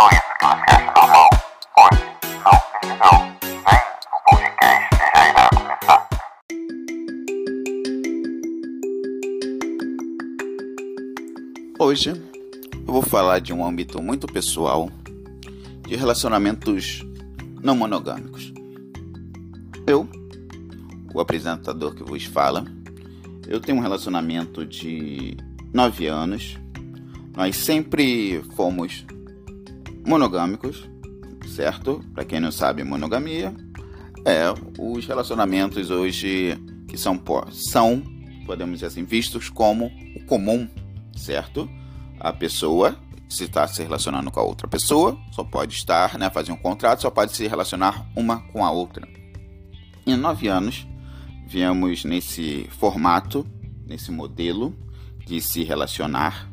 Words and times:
Hoje 0.00 0.20
não 0.40 0.54
nem 0.54 0.86
o 4.06 4.22
podcast 4.24 4.94
já 5.12 5.28
irá 5.28 5.50
começar. 5.50 6.08
Hoje 11.80 12.10
eu 12.10 12.92
vou 12.92 13.02
falar 13.02 13.40
de 13.40 13.52
um 13.52 13.66
âmbito 13.66 14.00
muito 14.00 14.28
pessoal 14.28 14.88
de 15.84 15.96
relacionamentos 15.96 17.04
não 17.60 17.74
monogâmicos. 17.74 18.52
Eu, 19.84 20.08
o 21.12 21.18
apresentador 21.18 21.96
que 21.96 22.04
vos 22.04 22.24
fala, 22.24 22.64
eu 23.48 23.58
tenho 23.60 23.78
um 23.78 23.82
relacionamento 23.82 24.64
de 24.64 25.36
nove 25.74 26.06
anos. 26.06 26.56
Nós 27.36 27.56
sempre 27.56 28.44
fomos 28.54 29.04
monogâmicos, 30.08 30.88
certo? 31.46 32.02
Para 32.14 32.24
quem 32.24 32.40
não 32.40 32.50
sabe, 32.50 32.82
monogamia 32.82 33.54
é 34.24 34.46
os 34.78 35.06
relacionamentos 35.06 35.90
hoje 35.90 36.58
que 36.88 36.96
são, 36.96 37.22
são 37.52 38.02
podemos 38.46 38.76
dizer 38.76 38.86
assim, 38.86 39.04
vistos 39.04 39.50
como 39.50 39.92
o 40.16 40.24
comum, 40.24 40.66
certo? 41.14 41.68
A 42.18 42.32
pessoa 42.32 42.96
se 43.28 43.44
está 43.44 43.68
se 43.68 43.82
relacionando 43.82 44.30
com 44.30 44.40
a 44.40 44.42
outra 44.42 44.66
pessoa, 44.66 45.18
só 45.32 45.44
pode 45.44 45.74
estar, 45.74 46.18
né, 46.18 46.30
fazer 46.30 46.50
um 46.50 46.56
contrato, 46.56 47.02
só 47.02 47.10
pode 47.10 47.36
se 47.36 47.46
relacionar 47.46 48.06
uma 48.16 48.40
com 48.48 48.64
a 48.64 48.70
outra. 48.70 49.06
Em 50.06 50.16
nove 50.16 50.48
anos, 50.48 50.86
viemos 51.46 52.04
nesse 52.06 52.66
formato, 52.70 53.46
nesse 53.86 54.10
modelo 54.10 54.74
de 55.26 55.42
se 55.42 55.62
relacionar. 55.62 56.50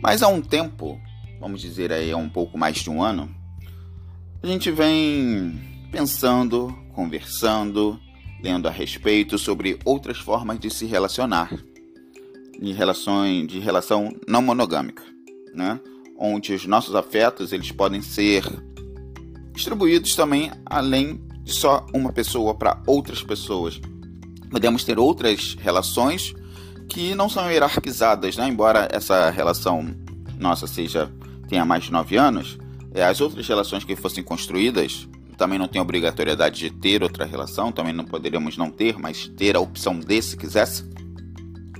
Mas 0.00 0.22
há 0.22 0.28
um 0.28 0.40
tempo, 0.40 1.00
vamos 1.42 1.60
dizer 1.60 1.92
aí 1.92 2.12
há 2.12 2.16
um 2.16 2.28
pouco 2.28 2.56
mais 2.56 2.76
de 2.76 2.88
um 2.88 3.02
ano, 3.02 3.28
a 4.40 4.46
gente 4.46 4.70
vem 4.70 5.60
pensando, 5.90 6.72
conversando, 6.94 7.98
lendo 8.40 8.68
a 8.68 8.70
respeito 8.70 9.36
sobre 9.36 9.76
outras 9.84 10.18
formas 10.18 10.60
de 10.60 10.70
se 10.70 10.86
relacionar, 10.86 11.52
de 12.60 12.72
relações, 12.72 13.48
de 13.48 13.58
relação 13.58 14.14
não 14.26 14.40
monogâmica, 14.40 15.02
né? 15.52 15.80
Onde 16.16 16.54
os 16.54 16.64
nossos 16.64 16.94
afetos 16.94 17.52
eles 17.52 17.72
podem 17.72 18.00
ser 18.00 18.44
distribuídos 19.52 20.14
também 20.14 20.48
além 20.64 21.20
de 21.42 21.52
só 21.52 21.84
uma 21.92 22.12
pessoa 22.12 22.54
para 22.54 22.80
outras 22.86 23.20
pessoas. 23.20 23.80
Podemos 24.48 24.84
ter 24.84 24.96
outras 24.96 25.56
relações 25.60 26.34
que 26.88 27.16
não 27.16 27.28
são 27.28 27.50
hierarquizadas, 27.50 28.36
né? 28.36 28.46
Embora 28.46 28.88
essa 28.92 29.28
relação 29.30 29.92
nossa 30.38 30.66
seja 30.66 31.10
tenha 31.52 31.66
mais 31.66 31.84
de 31.84 31.92
nove 31.92 32.16
anos, 32.16 32.58
é, 32.94 33.04
as 33.04 33.20
outras 33.20 33.46
relações 33.46 33.84
que 33.84 33.94
fossem 33.94 34.24
construídas 34.24 35.06
também 35.36 35.58
não 35.58 35.68
tem 35.68 35.82
obrigatoriedade 35.82 36.58
de 36.58 36.70
ter 36.70 37.02
outra 37.02 37.26
relação, 37.26 37.70
também 37.70 37.92
não 37.92 38.06
poderíamos 38.06 38.56
não 38.56 38.70
ter, 38.70 38.98
mas 38.98 39.28
ter 39.36 39.54
a 39.54 39.60
opção 39.60 40.00
de 40.00 40.22
se 40.22 40.34
quisesse, 40.34 40.82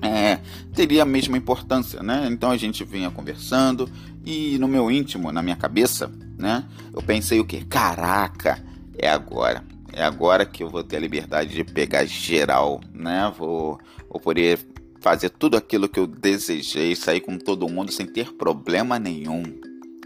é, 0.03 0.41
teria 0.75 1.05
a 1.05 1.07
mesma 1.07 1.39
importância, 1.39 2.03
né? 2.03 2.29
Então 2.31 2.51
a 2.51 2.57
gente 2.59 2.85
vinha 2.85 3.11
conversando 3.11 3.89
e 4.27 4.59
no 4.59 4.69
meu 4.69 4.91
íntimo, 4.91 5.33
na 5.33 5.43
minha 5.43 5.57
cabeça, 5.57 6.13
né? 6.37 6.65
Eu 6.93 7.01
pensei 7.01 7.41
o 7.41 7.45
que? 7.45 7.65
Caraca, 7.65 8.63
é 8.99 9.09
agora. 9.09 9.65
É 9.91 10.03
agora 10.03 10.45
que 10.45 10.63
eu 10.63 10.69
vou 10.69 10.83
ter 10.83 10.97
a 10.97 11.01
liberdade 11.01 11.55
de 11.55 11.65
pegar 11.65 12.05
geral, 12.05 12.79
né? 12.93 13.33
Vou, 13.39 13.81
vou 14.11 14.21
poder 14.21 14.59
fazer 15.03 15.31
tudo 15.31 15.57
aquilo 15.57 15.89
que 15.89 15.99
eu 15.99 16.07
desejei, 16.07 16.95
sair 16.95 17.21
com 17.21 17.37
todo 17.37 17.69
mundo 17.69 17.91
sem 17.91 18.07
ter 18.07 18.33
problema 18.33 18.99
nenhum. 18.99 19.43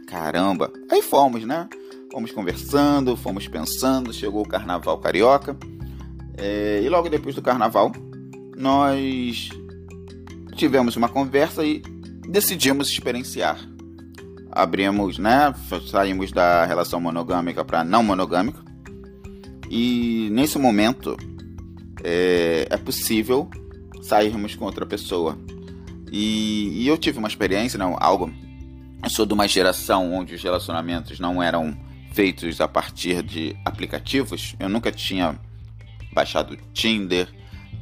Caramba! 0.07 0.73
Aí 0.91 1.03
fomos, 1.03 1.45
né? 1.45 1.69
Fomos 2.11 2.33
conversando, 2.33 3.17
fomos 3.17 3.47
pensando, 3.47 4.13
chegou 4.13 4.43
o 4.43 4.49
carnaval 4.49 4.99
carioca. 4.99 5.55
É, 6.39 6.81
e 6.83 6.89
logo 6.89 7.11
depois 7.11 7.35
do 7.35 7.43
carnaval, 7.43 7.93
nós 8.57 9.51
tivemos 10.55 10.97
uma 10.97 11.11
conversa 11.11 11.63
e 11.63 11.83
decidimos 12.27 12.89
experienciar. 12.89 13.59
Abrimos, 14.51 15.19
né? 15.19 15.55
Saímos 15.91 16.33
da 16.33 16.65
relação 16.65 17.01
monogâmica 17.01 17.63
para 17.63 17.85
não 17.85 18.03
monogâmica. 18.03 18.65
E 19.69 20.29
nesse 20.33 20.59
momento 20.59 21.17
é, 22.03 22.67
é, 22.71 22.77
possível 22.79 23.51
sairmos 24.07 24.55
com 24.55 24.65
outra 24.65 24.87
pessoa. 24.87 25.39
E, 26.11 26.83
e 26.83 26.89
eu 26.89 26.97
tive 26.97 27.19
uma 27.19 27.29
experiência, 27.29 27.79
não, 27.79 27.97
algo. 27.99 28.33
Eu 29.03 29.11
sou 29.11 29.27
de 29.27 29.35
uma 29.35 29.47
geração 29.47 30.15
onde 30.15 30.35
os 30.35 30.43
relacionamentos 30.43 31.21
não 31.21 31.43
eram 31.43 31.77
feitos 32.13 32.61
a 32.61 32.69
partir 32.69 33.23
de 33.23 33.57
aplicativos. 33.65 34.55
Eu 34.59 34.69
nunca 34.69 34.91
tinha 34.91 35.39
baixado 36.13 36.57
Tinder, 36.73 37.29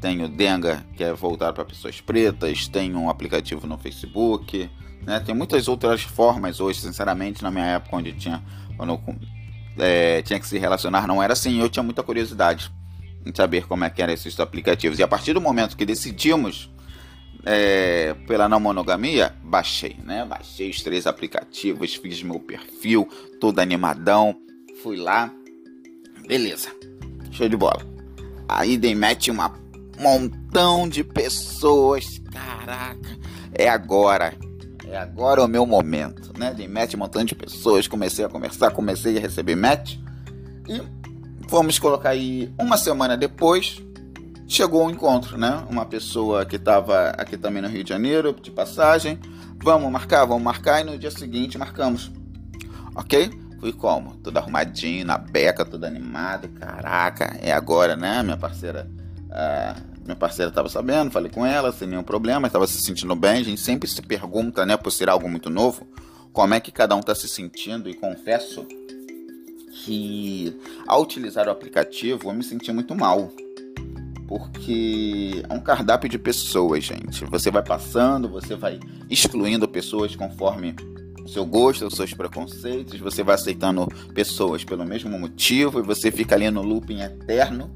tenho 0.00 0.28
Denga, 0.28 0.84
que 0.96 1.04
é 1.04 1.12
voltado 1.12 1.54
para 1.54 1.64
pessoas 1.64 2.00
pretas, 2.00 2.66
tenho 2.66 2.98
um 2.98 3.08
aplicativo 3.08 3.66
no 3.66 3.78
Facebook, 3.78 4.68
né? 5.02 5.20
Tem 5.20 5.34
muitas 5.34 5.68
outras 5.68 6.02
formas 6.02 6.60
hoje, 6.60 6.80
sinceramente, 6.80 7.42
na 7.42 7.50
minha 7.50 7.66
época 7.66 7.96
onde 7.96 8.12
tinha 8.12 8.42
quando 8.76 8.94
eu, 8.94 9.16
é, 9.78 10.20
tinha 10.22 10.40
que 10.40 10.46
se 10.46 10.58
relacionar, 10.58 11.06
não 11.06 11.22
era 11.22 11.32
assim. 11.32 11.60
Eu 11.60 11.68
tinha 11.68 11.82
muita 11.82 12.02
curiosidade 12.02 12.72
em 13.24 13.34
saber 13.34 13.66
como 13.66 13.84
é 13.84 13.90
que 13.90 14.02
eram 14.02 14.12
esses 14.12 14.38
aplicativos. 14.38 14.98
E 14.98 15.02
a 15.02 15.08
partir 15.08 15.32
do 15.32 15.40
momento 15.40 15.76
que 15.76 15.86
decidimos 15.86 16.70
é, 17.44 18.14
pela 18.26 18.48
não 18.48 18.58
monogamia, 18.58 19.34
baixei, 19.42 19.96
né? 20.02 20.24
Baixei 20.24 20.70
os 20.70 20.82
três 20.82 21.06
aplicativos, 21.06 21.94
fiz 21.94 22.22
meu 22.22 22.40
perfil, 22.40 23.08
todo 23.40 23.58
animadão, 23.58 24.34
fui 24.82 24.96
lá, 24.96 25.30
beleza, 26.26 26.70
show 27.30 27.48
de 27.48 27.56
bola. 27.56 27.82
Aí 28.48 28.76
dei 28.76 28.94
match 28.94 29.28
uma 29.28 29.52
montão 29.98 30.88
de 30.88 31.04
pessoas, 31.04 32.20
caraca, 32.32 33.18
é 33.52 33.68
agora, 33.68 34.34
é 34.86 34.96
agora 34.96 35.42
o 35.42 35.48
meu 35.48 35.66
momento, 35.66 36.32
né? 36.38 36.54
Dei 36.54 36.68
match 36.68 36.94
um 36.94 36.98
montão 36.98 37.24
de 37.24 37.34
pessoas, 37.34 37.86
comecei 37.86 38.24
a 38.24 38.28
conversar, 38.28 38.70
comecei 38.70 39.18
a 39.18 39.20
receber 39.20 39.56
match 39.56 39.96
e 40.66 41.03
vamos 41.54 41.78
colocar 41.78 42.08
aí 42.08 42.52
uma 42.58 42.76
semana 42.76 43.16
depois 43.16 43.80
chegou 44.44 44.84
um 44.84 44.90
encontro, 44.90 45.38
né? 45.38 45.64
Uma 45.70 45.86
pessoa 45.86 46.44
que 46.44 46.56
estava 46.56 47.10
aqui 47.10 47.36
também 47.36 47.62
no 47.62 47.68
Rio 47.68 47.84
de 47.84 47.90
Janeiro, 47.90 48.34
de 48.42 48.50
passagem. 48.50 49.20
Vamos 49.62 49.88
marcar, 49.88 50.24
vamos 50.24 50.42
marcar. 50.42 50.80
E 50.80 50.84
no 50.84 50.98
dia 50.98 51.12
seguinte 51.12 51.56
marcamos. 51.56 52.10
Ok? 52.96 53.30
Fui 53.60 53.72
como? 53.72 54.16
Tudo 54.16 54.36
arrumadinho, 54.36 55.06
na 55.06 55.16
beca, 55.16 55.64
tudo 55.64 55.84
animado. 55.84 56.48
Caraca, 56.48 57.38
é 57.40 57.52
agora, 57.52 57.94
né? 57.94 58.20
Minha 58.24 58.36
parceira. 58.36 58.90
Uh, 59.28 59.94
minha 60.04 60.16
parceira 60.16 60.48
estava 60.48 60.68
sabendo, 60.68 61.12
falei 61.12 61.30
com 61.30 61.46
ela, 61.46 61.70
sem 61.70 61.86
nenhum 61.86 62.02
problema, 62.02 62.48
estava 62.48 62.66
se 62.66 62.82
sentindo 62.82 63.14
bem. 63.14 63.40
A 63.40 63.44
gente 63.44 63.60
sempre 63.60 63.88
se 63.88 64.02
pergunta, 64.02 64.66
né, 64.66 64.76
por 64.76 64.90
ser 64.90 65.08
algo 65.08 65.28
muito 65.30 65.48
novo, 65.48 65.86
como 66.32 66.52
é 66.52 66.58
que 66.58 66.72
cada 66.72 66.96
um 66.96 67.00
está 67.00 67.14
se 67.14 67.28
sentindo. 67.28 67.88
E 67.88 67.94
confesso 67.94 68.66
que 69.74 70.56
ao 70.86 71.02
utilizar 71.02 71.48
o 71.48 71.50
aplicativo 71.50 72.30
eu 72.30 72.34
me 72.34 72.44
senti 72.44 72.72
muito 72.72 72.94
mal 72.94 73.30
porque 74.26 75.42
é 75.48 75.52
um 75.52 75.60
cardápio 75.60 76.08
de 76.08 76.18
pessoas, 76.18 76.84
gente. 76.84 77.24
Você 77.26 77.50
vai 77.50 77.62
passando, 77.62 78.28
você 78.28 78.54
vai 78.54 78.80
excluindo 79.10 79.68
pessoas 79.68 80.16
conforme 80.16 80.74
o 81.22 81.28
seu 81.28 81.44
gosto, 81.44 81.86
os 81.86 81.94
seus 81.94 82.12
preconceitos, 82.14 82.98
você 83.00 83.22
vai 83.22 83.34
aceitando 83.34 83.86
pessoas 84.14 84.64
pelo 84.64 84.84
mesmo 84.84 85.18
motivo 85.18 85.78
e 85.78 85.82
você 85.82 86.10
fica 86.10 86.34
ali 86.34 86.50
no 86.50 86.62
looping 86.62 87.00
eterno. 87.00 87.70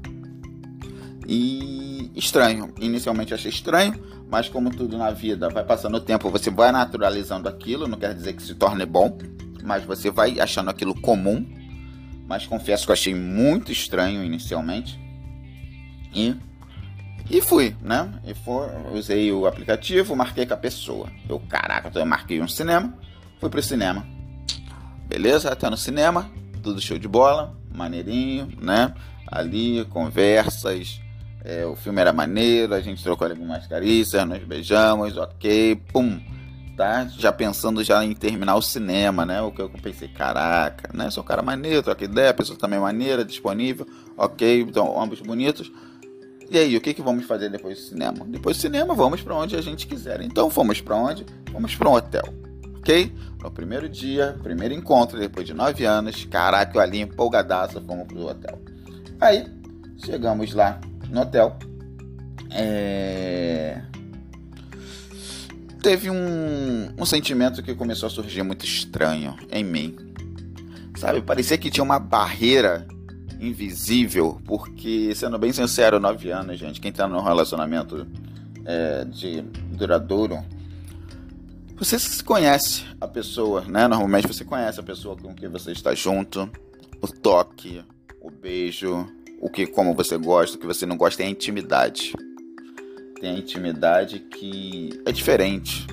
E 1.27 2.11
estranho. 2.15 2.73
Inicialmente 2.79 3.33
achei 3.33 3.51
estranho, 3.51 3.93
mas 4.29 4.49
como 4.49 4.71
tudo 4.71 4.97
na 4.97 5.11
vida, 5.11 5.49
vai 5.49 5.63
passando 5.63 5.97
o 5.97 6.01
tempo, 6.01 6.29
você 6.29 6.49
vai 6.49 6.71
naturalizando 6.71 7.47
aquilo, 7.47 7.87
não 7.87 7.97
quer 7.97 8.13
dizer 8.13 8.33
que 8.33 8.41
se 8.41 8.55
torne 8.55 8.85
bom, 8.85 9.17
mas 9.63 9.83
você 9.83 10.09
vai 10.09 10.39
achando 10.39 10.69
aquilo 10.69 10.99
comum. 10.99 11.45
Mas 12.29 12.45
confesso 12.45 12.85
que 12.85 12.91
eu 12.91 12.93
achei 12.93 13.15
muito 13.15 13.71
estranho 13.71 14.23
inicialmente. 14.23 14.99
E, 16.13 16.35
e 17.27 17.41
fui, 17.41 17.75
né? 17.81 18.07
E 18.23 18.35
foi, 18.35 18.67
usei 18.93 19.31
o 19.31 19.47
aplicativo, 19.47 20.15
marquei 20.15 20.45
com 20.45 20.53
a 20.53 20.57
pessoa. 20.57 21.09
Eu, 21.27 21.39
caraca, 21.39 21.91
eu 21.97 22.05
marquei 22.05 22.39
um 22.39 22.47
cinema, 22.47 22.93
fui 23.39 23.49
pro 23.49 23.63
cinema. 23.63 24.05
Beleza? 25.07 25.51
Até 25.51 25.67
no 25.71 25.75
cinema, 25.75 26.29
tudo 26.61 26.79
show 26.79 26.99
de 26.99 27.07
bola, 27.07 27.57
maneirinho, 27.73 28.47
né? 28.61 28.93
Ali, 29.25 29.83
conversas. 29.85 31.01
É, 31.43 31.65
o 31.65 31.75
filme 31.75 31.99
era 31.99 32.13
maneiro, 32.13 32.75
a 32.75 32.81
gente 32.81 33.01
trocou 33.01 33.27
algumas 33.27 33.65
carícias, 33.65 34.27
nos 34.27 34.43
beijamos, 34.43 35.17
ok, 35.17 35.77
pum 35.91 36.21
tá 36.79 37.05
já 37.17 37.29
pensando 37.33 37.83
já 37.83 38.05
em 38.05 38.13
terminar 38.13 38.55
o 38.55 38.61
cinema, 38.61 39.25
né? 39.25 39.41
O 39.41 39.51
que 39.51 39.61
eu 39.61 39.69
pensei, 39.69 40.07
caraca, 40.07 40.89
né? 40.93 41.09
Sou 41.09 41.21
um 41.21 41.25
cara 41.25 41.41
maneiro, 41.41 41.83
troca 41.83 42.05
ideia, 42.05 42.29
a 42.29 42.33
pessoa 42.33 42.57
também 42.57 42.79
maneira, 42.79 43.25
disponível, 43.25 43.85
ok, 44.15 44.61
então 44.61 44.99
ambos 44.99 45.19
bonitos. 45.19 45.69
E 46.49 46.57
aí, 46.57 46.77
o 46.77 46.81
que, 46.81 46.93
que 46.93 47.01
vamos 47.01 47.25
fazer 47.25 47.49
depois 47.49 47.77
do 47.77 47.83
cinema? 47.83 48.25
Depois 48.25 48.55
do 48.55 48.61
cinema, 48.61 48.95
vamos 48.95 49.21
para 49.21 49.35
onde 49.35 49.57
a 49.57 49.61
gente 49.61 49.85
quiser. 49.85 50.21
Então, 50.21 50.49
fomos 50.49 50.79
para 50.79 50.95
onde? 50.95 51.25
Fomos 51.51 51.75
para 51.75 51.89
um 51.89 51.93
hotel. 51.93 52.23
ok? 52.77 53.13
No 53.43 53.51
primeiro 53.51 53.87
dia, 53.87 54.35
primeiro 54.41 54.73
encontro, 54.73 55.19
depois 55.19 55.45
de 55.45 55.53
nove 55.53 55.85
anos, 55.85 56.25
caraca, 56.25 56.77
eu 56.77 56.81
ali 56.81 57.01
empolgadaço, 57.01 57.79
fomos 57.81 58.07
pro 58.07 58.27
hotel. 58.27 58.57
Aí, 59.19 59.45
chegamos 59.97 60.53
lá 60.53 60.79
no 61.09 61.21
hotel. 61.21 61.55
É... 62.49 63.28
Teve 65.89 66.11
um, 66.11 66.93
um 66.99 67.03
sentimento 67.03 67.63
que 67.63 67.73
começou 67.73 68.05
a 68.05 68.09
surgir 68.11 68.43
muito 68.43 68.63
estranho 68.63 69.35
em 69.49 69.63
mim. 69.63 69.95
Sabe, 70.95 71.19
parecia 71.19 71.57
que 71.57 71.71
tinha 71.71 71.83
uma 71.83 71.97
barreira 71.97 72.87
invisível, 73.39 74.39
porque, 74.45 75.15
sendo 75.15 75.39
bem 75.39 75.51
sincero, 75.51 75.99
nove 75.99 76.29
anos, 76.29 76.59
gente, 76.59 76.79
quem 76.79 76.91
tá 76.91 77.07
num 77.07 77.23
relacionamento 77.23 78.05
é, 78.65 79.03
de 79.03 79.41
duradouro, 79.41 80.37
você 81.75 81.97
conhece 82.23 82.85
a 83.01 83.07
pessoa, 83.07 83.61
né? 83.61 83.87
Normalmente 83.87 84.27
você 84.27 84.45
conhece 84.45 84.79
a 84.79 84.83
pessoa 84.83 85.17
com 85.17 85.33
quem 85.33 85.49
você 85.49 85.71
está 85.71 85.95
junto, 85.95 86.47
o 87.01 87.07
toque, 87.07 87.83
o 88.21 88.29
beijo, 88.29 89.07
o 89.41 89.49
que 89.49 89.65
como 89.65 89.95
você 89.95 90.19
gosta, 90.19 90.55
o 90.55 90.59
que 90.59 90.67
você 90.67 90.85
não 90.85 90.97
gosta 90.97 91.23
é 91.23 91.25
a 91.25 91.29
intimidade. 91.29 92.13
Tem 93.19 93.35
a 93.35 93.37
intimidade 93.37 94.19
que 94.19 95.01
é 95.05 95.11
diferente. 95.11 95.85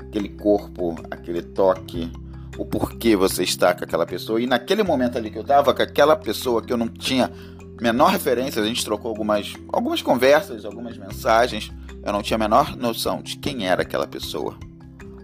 Aquele 0.00 0.28
corpo, 0.28 0.96
aquele 1.10 1.42
toque, 1.42 2.10
o 2.58 2.64
porquê 2.64 3.16
você 3.16 3.42
está 3.42 3.74
com 3.74 3.84
aquela 3.84 4.06
pessoa. 4.06 4.40
E 4.40 4.46
naquele 4.46 4.82
momento 4.82 5.16
ali 5.16 5.30
que 5.30 5.38
eu 5.38 5.42
estava 5.42 5.74
com 5.74 5.82
aquela 5.82 6.16
pessoa 6.16 6.62
que 6.62 6.72
eu 6.72 6.76
não 6.76 6.88
tinha 6.88 7.30
menor 7.80 8.10
referência, 8.10 8.62
a 8.62 8.66
gente 8.66 8.84
trocou 8.84 9.10
algumas, 9.10 9.54
algumas 9.72 10.02
conversas, 10.02 10.64
algumas 10.64 10.96
mensagens. 10.96 11.70
Eu 12.04 12.12
não 12.12 12.22
tinha 12.22 12.36
a 12.36 12.38
menor 12.38 12.76
noção 12.76 13.22
de 13.22 13.36
quem 13.36 13.66
era 13.66 13.82
aquela 13.82 14.06
pessoa 14.06 14.56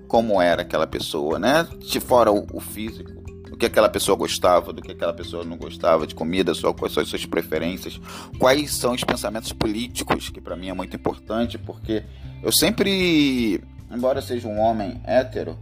como 0.08 0.40
era 0.40 0.62
aquela 0.62 0.86
pessoa, 0.86 1.38
né? 1.38 1.68
De 1.78 2.00
fora 2.00 2.32
o, 2.32 2.46
o 2.52 2.58
físico, 2.58 3.12
que 3.58 3.66
aquela 3.66 3.88
pessoa 3.88 4.16
gostava, 4.16 4.72
do 4.72 4.80
que 4.80 4.92
aquela 4.92 5.12
pessoa 5.12 5.44
não 5.44 5.56
gostava 5.56 6.06
de 6.06 6.14
comida, 6.14 6.54
só, 6.54 6.72
quais 6.72 6.94
são 6.94 7.02
as 7.02 7.08
suas 7.08 7.26
preferências, 7.26 8.00
quais 8.38 8.72
são 8.74 8.92
os 8.92 9.04
pensamentos 9.04 9.52
políticos, 9.52 10.30
que 10.30 10.40
para 10.40 10.56
mim 10.56 10.68
é 10.68 10.72
muito 10.72 10.96
importante, 10.96 11.58
porque 11.58 12.04
eu 12.42 12.52
sempre, 12.52 13.60
embora 13.90 14.22
seja 14.22 14.46
um 14.46 14.58
homem 14.60 15.00
hétero, 15.04 15.58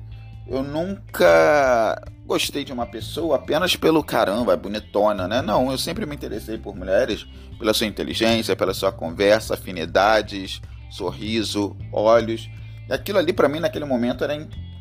eu 0.47 0.63
nunca 0.63 2.01
gostei 2.25 2.65
de 2.65 2.73
uma 2.73 2.87
pessoa 2.87 3.37
apenas 3.37 3.75
pelo 3.75 4.05
caramba, 4.05 4.53
é 4.53 4.57
bonitona, 4.57 5.27
né? 5.27 5.43
Não, 5.43 5.71
eu 5.71 5.79
sempre 5.79 6.07
me 6.07 6.15
interessei 6.15 6.59
por 6.59 6.77
mulheres 6.77 7.27
pela 7.59 7.75
sua 7.75 7.87
inteligência, 7.87 8.55
pela 8.55 8.75
sua 8.75 8.93
conversa, 8.93 9.55
afinidades, 9.55 10.61
sorriso, 10.91 11.77
olhos. 11.93 12.49
E 12.89 12.93
aquilo 12.93 13.19
ali 13.19 13.33
para 13.33 13.49
mim 13.49 13.59
naquele 13.59 13.85
momento 13.85 14.23
era, 14.23 14.35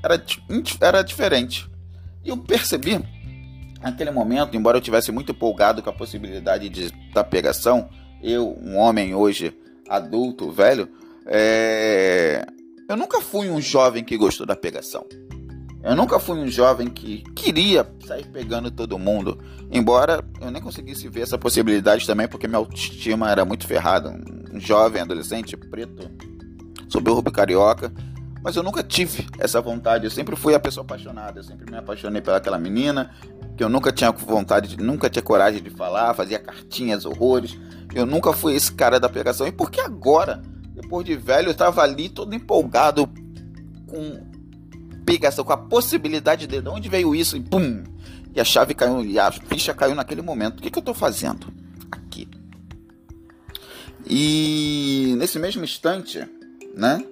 era, 0.04 0.24
era 0.82 1.02
diferente. 1.02 1.68
E 2.26 2.30
eu 2.30 2.38
percebi 2.38 3.00
naquele 3.82 4.10
momento, 4.10 4.58
embora 4.58 4.78
eu 4.78 4.82
tivesse 4.82 5.12
muito 5.12 5.32
empolgado 5.32 5.84
com 5.84 5.90
a 5.90 5.94
possibilidade 5.94 6.68
de, 6.70 6.92
da 7.14 7.24
pegação, 7.24 7.88
eu, 8.22 8.58
um 8.60 8.78
homem 8.78 9.14
hoje 9.14 9.56
adulto, 9.88 10.52
velho, 10.52 10.90
é... 11.28 12.44
eu 12.90 12.98
nunca 12.98 13.22
fui 13.22 13.50
um 13.50 13.62
jovem 13.62 14.04
que 14.04 14.18
gostou 14.18 14.46
da 14.46 14.56
pegação. 14.56 15.06
Eu 15.84 15.96
nunca 15.96 16.18
fui 16.18 16.40
um 16.40 16.48
jovem 16.48 16.88
que 16.88 17.22
queria 17.36 17.88
sair 18.08 18.26
pegando 18.26 18.72
todo 18.72 18.98
mundo. 18.98 19.40
Embora 19.72 20.26
eu 20.42 20.50
nem 20.50 20.60
conseguisse 20.60 21.08
ver 21.08 21.22
essa 21.22 21.38
possibilidade 21.38 22.08
também, 22.08 22.28
porque 22.28 22.48
minha 22.48 22.58
autoestima 22.58 23.30
era 23.30 23.46
muito 23.46 23.68
ferrada. 23.68 24.10
Um 24.52 24.60
jovem, 24.60 25.04
adolescente, 25.04 25.56
preto, 25.56 26.10
suburbo 26.90 27.32
carioca, 27.32 27.94
mas 28.46 28.56
eu 28.56 28.62
nunca 28.62 28.84
tive 28.84 29.26
essa 29.40 29.60
vontade. 29.60 30.06
Eu 30.06 30.12
sempre 30.12 30.36
fui 30.36 30.54
a 30.54 30.60
pessoa 30.60 30.84
apaixonada, 30.84 31.40
eu 31.40 31.44
sempre 31.44 31.68
me 31.68 31.76
apaixonei 31.76 32.22
pelaquela 32.22 32.60
menina, 32.60 33.10
que 33.58 33.64
eu 33.64 33.68
nunca 33.68 33.92
tinha 33.92 34.12
vontade, 34.12 34.76
de, 34.76 34.84
nunca 34.84 35.10
tinha 35.10 35.24
coragem 35.24 35.64
de 35.64 35.72
falar, 35.72 36.14
fazia 36.14 36.38
cartinhas, 36.38 37.06
horrores. 37.06 37.58
Eu 37.92 38.06
nunca 38.06 38.32
fui 38.34 38.54
esse 38.54 38.72
cara 38.72 39.00
da 39.00 39.10
pegação. 39.10 39.48
E 39.48 39.52
por 39.52 39.72
que 39.72 39.82
agora, 39.82 40.44
depois 40.76 41.04
de 41.04 41.16
velho, 41.16 41.48
eu 41.48 41.54
estava 41.54 41.82
ali 41.82 42.08
todo 42.08 42.36
empolgado 42.36 43.10
com 43.88 44.22
pegação, 45.04 45.44
com 45.44 45.54
a 45.54 45.58
possibilidade 45.58 46.46
de, 46.46 46.62
de 46.62 46.70
onde 46.70 46.88
veio 46.88 47.16
isso 47.16 47.36
e 47.36 47.42
pum! 47.42 47.84
E 48.36 48.40
a 48.40 48.46
chave 48.46 48.76
caiu, 48.76 49.04
e 49.04 49.18
a 49.18 49.32
ficha 49.32 49.74
caiu 49.74 49.96
naquele 49.96 50.22
momento. 50.22 50.60
O 50.60 50.62
que, 50.62 50.70
que 50.70 50.78
eu 50.78 50.82
estou 50.82 50.94
fazendo 50.94 51.48
aqui? 51.92 52.30
E 54.06 55.16
nesse 55.18 55.40
mesmo 55.40 55.64
instante, 55.64 56.24
né? 56.76 57.04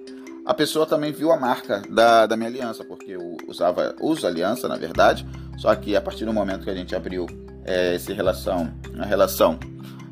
A 0.46 0.52
pessoa 0.52 0.84
também 0.84 1.10
viu 1.10 1.32
a 1.32 1.38
marca 1.38 1.82
da, 1.88 2.26
da 2.26 2.36
minha 2.36 2.50
aliança, 2.50 2.84
porque 2.84 3.12
eu 3.12 3.36
usava, 3.48 3.94
uso 3.98 4.26
aliança, 4.26 4.68
na 4.68 4.76
verdade, 4.76 5.26
só 5.56 5.74
que 5.74 5.96
a 5.96 6.00
partir 6.02 6.26
do 6.26 6.34
momento 6.34 6.64
que 6.64 6.70
a 6.70 6.74
gente 6.74 6.94
abriu 6.94 7.26
é, 7.64 7.94
essa 7.94 8.12
relação, 8.12 8.70
a 8.98 9.06
relação, 9.06 9.58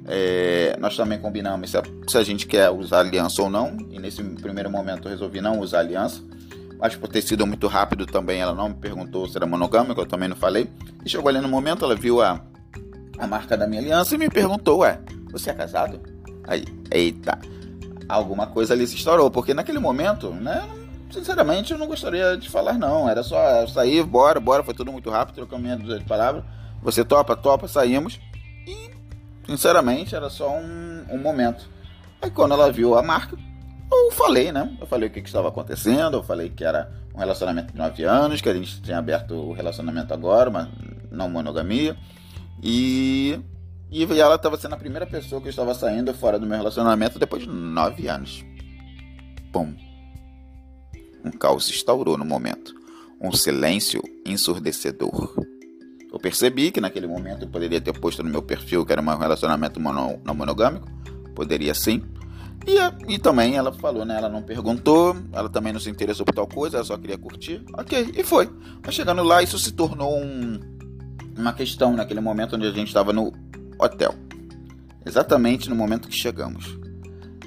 é, 0.07 0.75
nós 0.81 0.97
também 0.97 1.19
combinamos 1.19 1.71
se 1.71 1.77
a, 1.77 1.83
se 2.09 2.17
a 2.17 2.23
gente 2.23 2.47
quer 2.47 2.71
usar 2.71 3.01
aliança 3.01 3.43
ou 3.43 3.51
não, 3.51 3.77
e 3.91 3.99
nesse 3.99 4.23
primeiro 4.23 4.71
momento 4.71 5.07
eu 5.07 5.11
resolvi 5.11 5.43
não 5.43 5.61
usar 5.61 5.81
aliança, 5.81 6.23
mas 6.79 6.97
por 6.97 7.09
ter 7.09 7.21
sido 7.21 7.47
muito 7.47 7.67
rápido 7.67 8.07
também, 8.07 8.41
ela 8.41 8.55
não 8.55 8.71
me 8.71 8.75
perguntou 8.75 9.29
se 9.29 9.37
era 9.37 9.45
monogâmico, 9.45 10.01
eu 10.01 10.07
também 10.07 10.31
não 10.31 10.37
falei, 10.37 10.67
e 11.05 11.11
chegou 11.11 11.29
ali 11.29 11.41
no 11.43 11.49
momento, 11.49 11.85
ela 11.85 11.95
viu 11.95 12.23
a, 12.23 12.41
a 13.19 13.27
marca 13.27 13.55
da 13.55 13.67
minha 13.67 13.83
aliança 13.83 14.15
e 14.15 14.19
me 14.19 14.31
perguntou, 14.31 14.79
ué, 14.79 14.99
você 15.31 15.51
é 15.51 15.55
casado? 15.55 16.01
Aí, 16.45 16.65
eita, 16.91 17.39
alguma 18.13 18.47
coisa 18.47 18.75
ali 18.75 18.87
se 18.87 18.97
estourou, 18.97 19.31
porque 19.31 19.55
naquele 19.55 19.79
momento, 19.79 20.31
né, 20.31 20.69
sinceramente 21.11 21.73
eu 21.73 21.79
não 21.79 21.87
gostaria 21.87 22.37
de 22.37 22.49
falar 22.49 22.75
não, 22.75 23.09
era 23.09 23.23
só 23.23 23.67
sair, 23.67 24.03
bora, 24.03 24.39
bora, 24.39 24.63
foi 24.63 24.75
tudo 24.75 24.93
muito 24.93 25.11
rápido, 25.11 25.37
trocamos 25.37 25.65
meia 25.65 25.99
de 25.99 26.05
palavras, 26.05 26.45
você 26.83 27.05
topa, 27.05 27.35
topa, 27.35 27.67
saímos, 27.67 28.21
e 28.67 28.91
sinceramente 29.47 30.15
era 30.15 30.29
só 30.29 30.51
um, 30.51 31.05
um 31.11 31.19
momento. 31.19 31.69
Aí 32.21 32.31
quando 32.31 32.53
ela 32.53 32.71
viu 32.71 32.97
a 32.97 33.03
marca, 33.03 33.37
eu 33.91 34.11
falei, 34.13 34.53
né, 34.53 34.77
eu 34.81 34.87
falei 34.87 35.09
o 35.09 35.13
que, 35.13 35.23
que 35.23 35.29
estava 35.29 35.49
acontecendo, 35.49 36.19
eu 36.19 36.23
falei 36.23 36.51
que 36.51 36.65
era 36.65 36.91
um 37.15 37.19
relacionamento 37.19 37.73
de 37.73 37.79
9 37.79 38.05
anos, 38.05 38.41
que 38.41 38.49
a 38.49 38.55
gente 38.55 38.81
tinha 38.83 38.99
aberto 38.99 39.35
o 39.35 39.53
relacionamento 39.53 40.13
agora, 40.13 40.51
mas 40.51 40.69
não 41.11 41.29
monogamia, 41.29 41.97
e 42.63 43.41
e 43.93 44.21
ela 44.21 44.37
estava 44.37 44.57
sendo 44.57 44.75
a 44.75 44.79
primeira 44.79 45.07
pessoa 45.07 45.41
que 45.41 45.49
eu 45.49 45.51
estava 45.51 45.75
saindo 45.75 46.15
fora 46.15 46.39
do 46.39 46.47
meu 46.47 46.57
relacionamento 46.57 47.19
depois 47.19 47.43
de 47.43 47.49
nove 47.51 48.09
anos. 48.09 48.43
Pum. 49.53 49.75
Um 51.23 51.31
caos 51.31 51.69
instaurou 51.69 52.17
no 52.17 52.25
momento. 52.25 52.75
Um 53.21 53.33
silêncio 53.33 54.03
ensurdecedor. 54.25 55.35
Eu 56.11 56.19
percebi 56.19 56.71
que 56.71 56.81
naquele 56.81 57.07
momento 57.07 57.43
eu 57.43 57.49
poderia 57.49 57.81
ter 57.81 57.93
posto 57.99 58.23
no 58.23 58.31
meu 58.31 58.43
perfil 58.43 58.85
que 58.85 58.93
era 58.93 59.01
um 59.01 59.17
relacionamento 59.19 59.79
mono, 59.79 60.19
não 60.25 60.35
monogâmico. 60.35 60.89
Poderia 61.35 61.75
sim. 61.75 62.03
E, 62.67 63.15
e 63.15 63.19
também 63.19 63.57
ela 63.57 63.73
falou, 63.73 64.05
né? 64.05 64.17
Ela 64.17 64.29
não 64.29 64.43
perguntou, 64.43 65.17
ela 65.33 65.49
também 65.49 65.73
não 65.73 65.81
se 65.81 65.91
interessou 65.91 66.25
por 66.25 66.35
tal 66.35 66.47
coisa, 66.47 66.79
ela 66.79 66.85
só 66.85 66.97
queria 66.97 67.19
curtir. 67.19 67.65
Ok, 67.75 68.13
e 68.17 68.23
foi. 68.23 68.49
Mas 68.85 68.95
chegando 68.95 69.23
lá, 69.23 69.43
isso 69.43 69.59
se 69.59 69.73
tornou 69.73 70.17
um, 70.19 70.61
uma 71.37 71.53
questão 71.53 71.95
naquele 71.95 72.21
momento 72.21 72.57
onde 72.57 72.67
a 72.67 72.71
gente 72.71 72.89
estava 72.89 73.13
no 73.13 73.33
hotel. 73.85 74.15
Exatamente 75.05 75.69
no 75.69 75.77
momento 75.77 76.09
que 76.09 76.17
chegamos. 76.17 76.79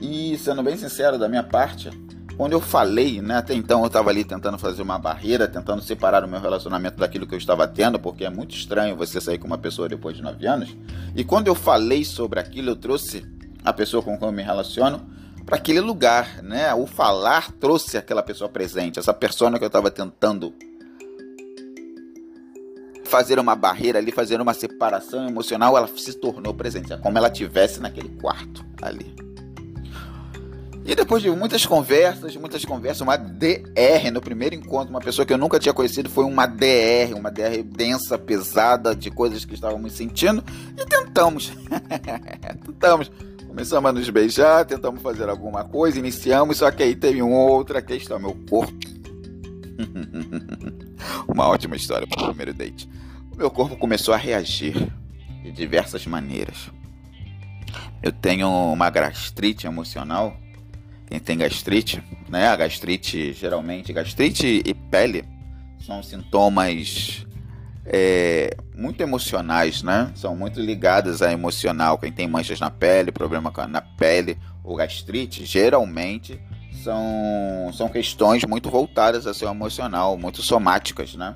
E 0.02 0.38
sendo 0.38 0.62
bem 0.62 0.76
sincero 0.78 1.18
da 1.18 1.30
minha 1.30 1.44
parte, 1.44 1.90
quando 2.38 2.52
eu 2.52 2.60
falei, 2.60 3.22
né, 3.22 3.38
até 3.38 3.54
então 3.54 3.80
eu 3.82 3.88
estava 3.88 4.10
ali 4.10 4.26
tentando 4.26 4.58
fazer 4.58 4.82
uma 4.82 5.00
barreira, 5.00 5.48
tentando 5.48 5.82
separar 5.82 6.24
o 6.24 6.28
meu 6.28 6.40
relacionamento 6.40 6.98
daquilo 6.98 7.26
que 7.26 7.34
eu 7.34 7.40
estava 7.40 7.66
tendo, 7.66 7.98
porque 7.98 8.26
é 8.26 8.30
muito 8.30 8.54
estranho 8.54 8.98
você 8.98 9.22
sair 9.22 9.38
com 9.38 9.48
uma 9.48 9.58
pessoa 9.58 9.88
depois 9.88 10.18
de 10.18 10.22
nove 10.22 10.46
anos. 10.46 10.76
E 11.16 11.24
quando 11.24 11.48
eu 11.48 11.56
falei 11.56 12.04
sobre 12.04 12.40
aquilo, 12.40 12.72
eu 12.72 12.76
trouxe 12.76 13.26
a 13.64 13.72
pessoa 13.72 14.04
com 14.04 14.18
quem 14.18 14.28
eu 14.28 14.34
me 14.34 14.44
relaciono 14.44 15.02
para 15.46 15.56
aquele 15.56 15.80
lugar, 15.80 16.44
né? 16.44 16.74
O 16.74 16.86
falar 16.86 17.52
trouxe 17.54 17.98
aquela 17.98 18.22
pessoa 18.22 18.50
presente, 18.50 19.00
essa 19.00 19.14
persona 19.14 19.58
que 19.58 19.64
eu 19.64 19.68
estava 19.68 19.90
tentando 19.90 20.54
fazer 23.16 23.40
uma 23.40 23.56
barreira 23.56 23.98
ali, 23.98 24.12
fazer 24.12 24.42
uma 24.42 24.54
separação 24.54 25.26
emocional, 25.26 25.78
ela 25.78 25.88
se 25.96 26.12
tornou 26.16 26.54
presente, 26.54 26.92
é 26.92 26.98
como 26.98 27.18
ela 27.18 27.30
tivesse 27.30 27.80
naquele 27.80 28.10
quarto 28.10 28.66
ali. 28.82 29.16
E 30.84 30.94
depois 30.94 31.24
de 31.24 31.30
muitas 31.30 31.66
conversas, 31.66 32.36
muitas 32.36 32.66
conversas, 32.66 33.00
uma 33.00 33.16
DR 33.16 34.12
no 34.12 34.20
primeiro 34.20 34.54
encontro, 34.54 34.90
uma 34.90 35.00
pessoa 35.00 35.26
que 35.26 35.32
eu 35.32 35.38
nunca 35.38 35.58
tinha 35.58 35.74
conhecido 35.74 36.10
foi 36.10 36.26
uma 36.26 36.46
DR, 36.46 37.16
uma 37.16 37.32
DR 37.32 37.64
densa, 37.64 38.18
pesada, 38.18 38.94
de 38.94 39.10
coisas 39.10 39.46
que 39.46 39.54
estávamos 39.54 39.94
sentindo, 39.94 40.44
e 40.78 40.86
tentamos. 40.86 41.54
tentamos. 42.66 43.10
Começamos 43.48 43.90
a 43.90 43.94
nos 43.94 44.10
beijar, 44.10 44.66
tentamos 44.66 45.02
fazer 45.02 45.30
alguma 45.30 45.64
coisa, 45.64 45.98
iniciamos, 45.98 46.58
só 46.58 46.70
que 46.70 46.84
aí 46.84 46.94
teve 46.94 47.22
uma 47.22 47.46
outra 47.46 47.82
questão, 47.82 48.20
meu 48.20 48.36
corpo. 48.50 48.74
uma 51.30 51.48
ótima 51.48 51.78
história 51.78 52.06
para 52.06 52.22
o 52.22 52.28
primeiro 52.28 52.54
date. 52.54 52.90
Meu 53.38 53.52
corpo 53.52 53.76
começou 53.76 54.14
a 54.14 54.18
reagir 54.18 54.74
de 55.44 55.52
diversas 55.52 56.08
maneiras. 56.08 56.72
Eu 58.02 58.14
tenho 58.14 58.48
uma 58.48 58.90
gastrite 58.90 59.68
emocional. 59.68 60.38
Quem 61.06 61.20
tem 61.20 61.38
gastrite, 61.38 62.02
né? 62.30 62.48
A 62.48 62.56
gastrite, 62.56 63.34
geralmente, 63.34 63.92
gastrite 63.92 64.64
e 64.66 64.74
pele 64.74 65.26
são 65.86 66.02
sintomas 66.02 67.28
é, 67.86 68.56
muito 68.74 69.02
emocionais, 69.02 69.84
né? 69.84 70.14
São 70.16 70.34
muito 70.34 70.62
ligadas 70.62 71.22
a 71.22 71.30
emocional. 71.30 71.98
Quem 71.98 72.14
tem 72.14 72.30
manchas 72.30 72.62
na 72.62 72.72
pele, 72.72 73.12
problema 73.12 73.52
na 73.68 73.82
pele 73.82 74.38
ou 74.64 74.78
gastrite, 74.78 75.44
geralmente 75.44 76.40
são, 76.82 77.70
são 77.74 77.90
questões 77.90 78.46
muito 78.46 78.70
voltadas 78.70 79.28
a 79.28 79.34
seu 79.34 79.50
emocional, 79.50 80.18
muito 80.18 80.42
somáticas, 80.42 81.16
né? 81.16 81.36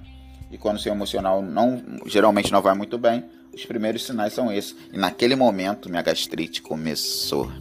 E 0.51 0.57
quando 0.57 0.79
seu 0.79 0.93
emocional 0.93 1.41
não 1.41 1.81
geralmente 2.05 2.51
não 2.51 2.61
vai 2.61 2.75
muito 2.75 2.97
bem, 2.97 3.25
os 3.53 3.65
primeiros 3.65 4.05
sinais 4.05 4.33
são 4.33 4.51
esses. 4.51 4.75
E 4.91 4.97
naquele 4.97 5.35
momento 5.35 5.89
minha 5.89 6.01
gastrite 6.01 6.61
começou. 6.61 7.51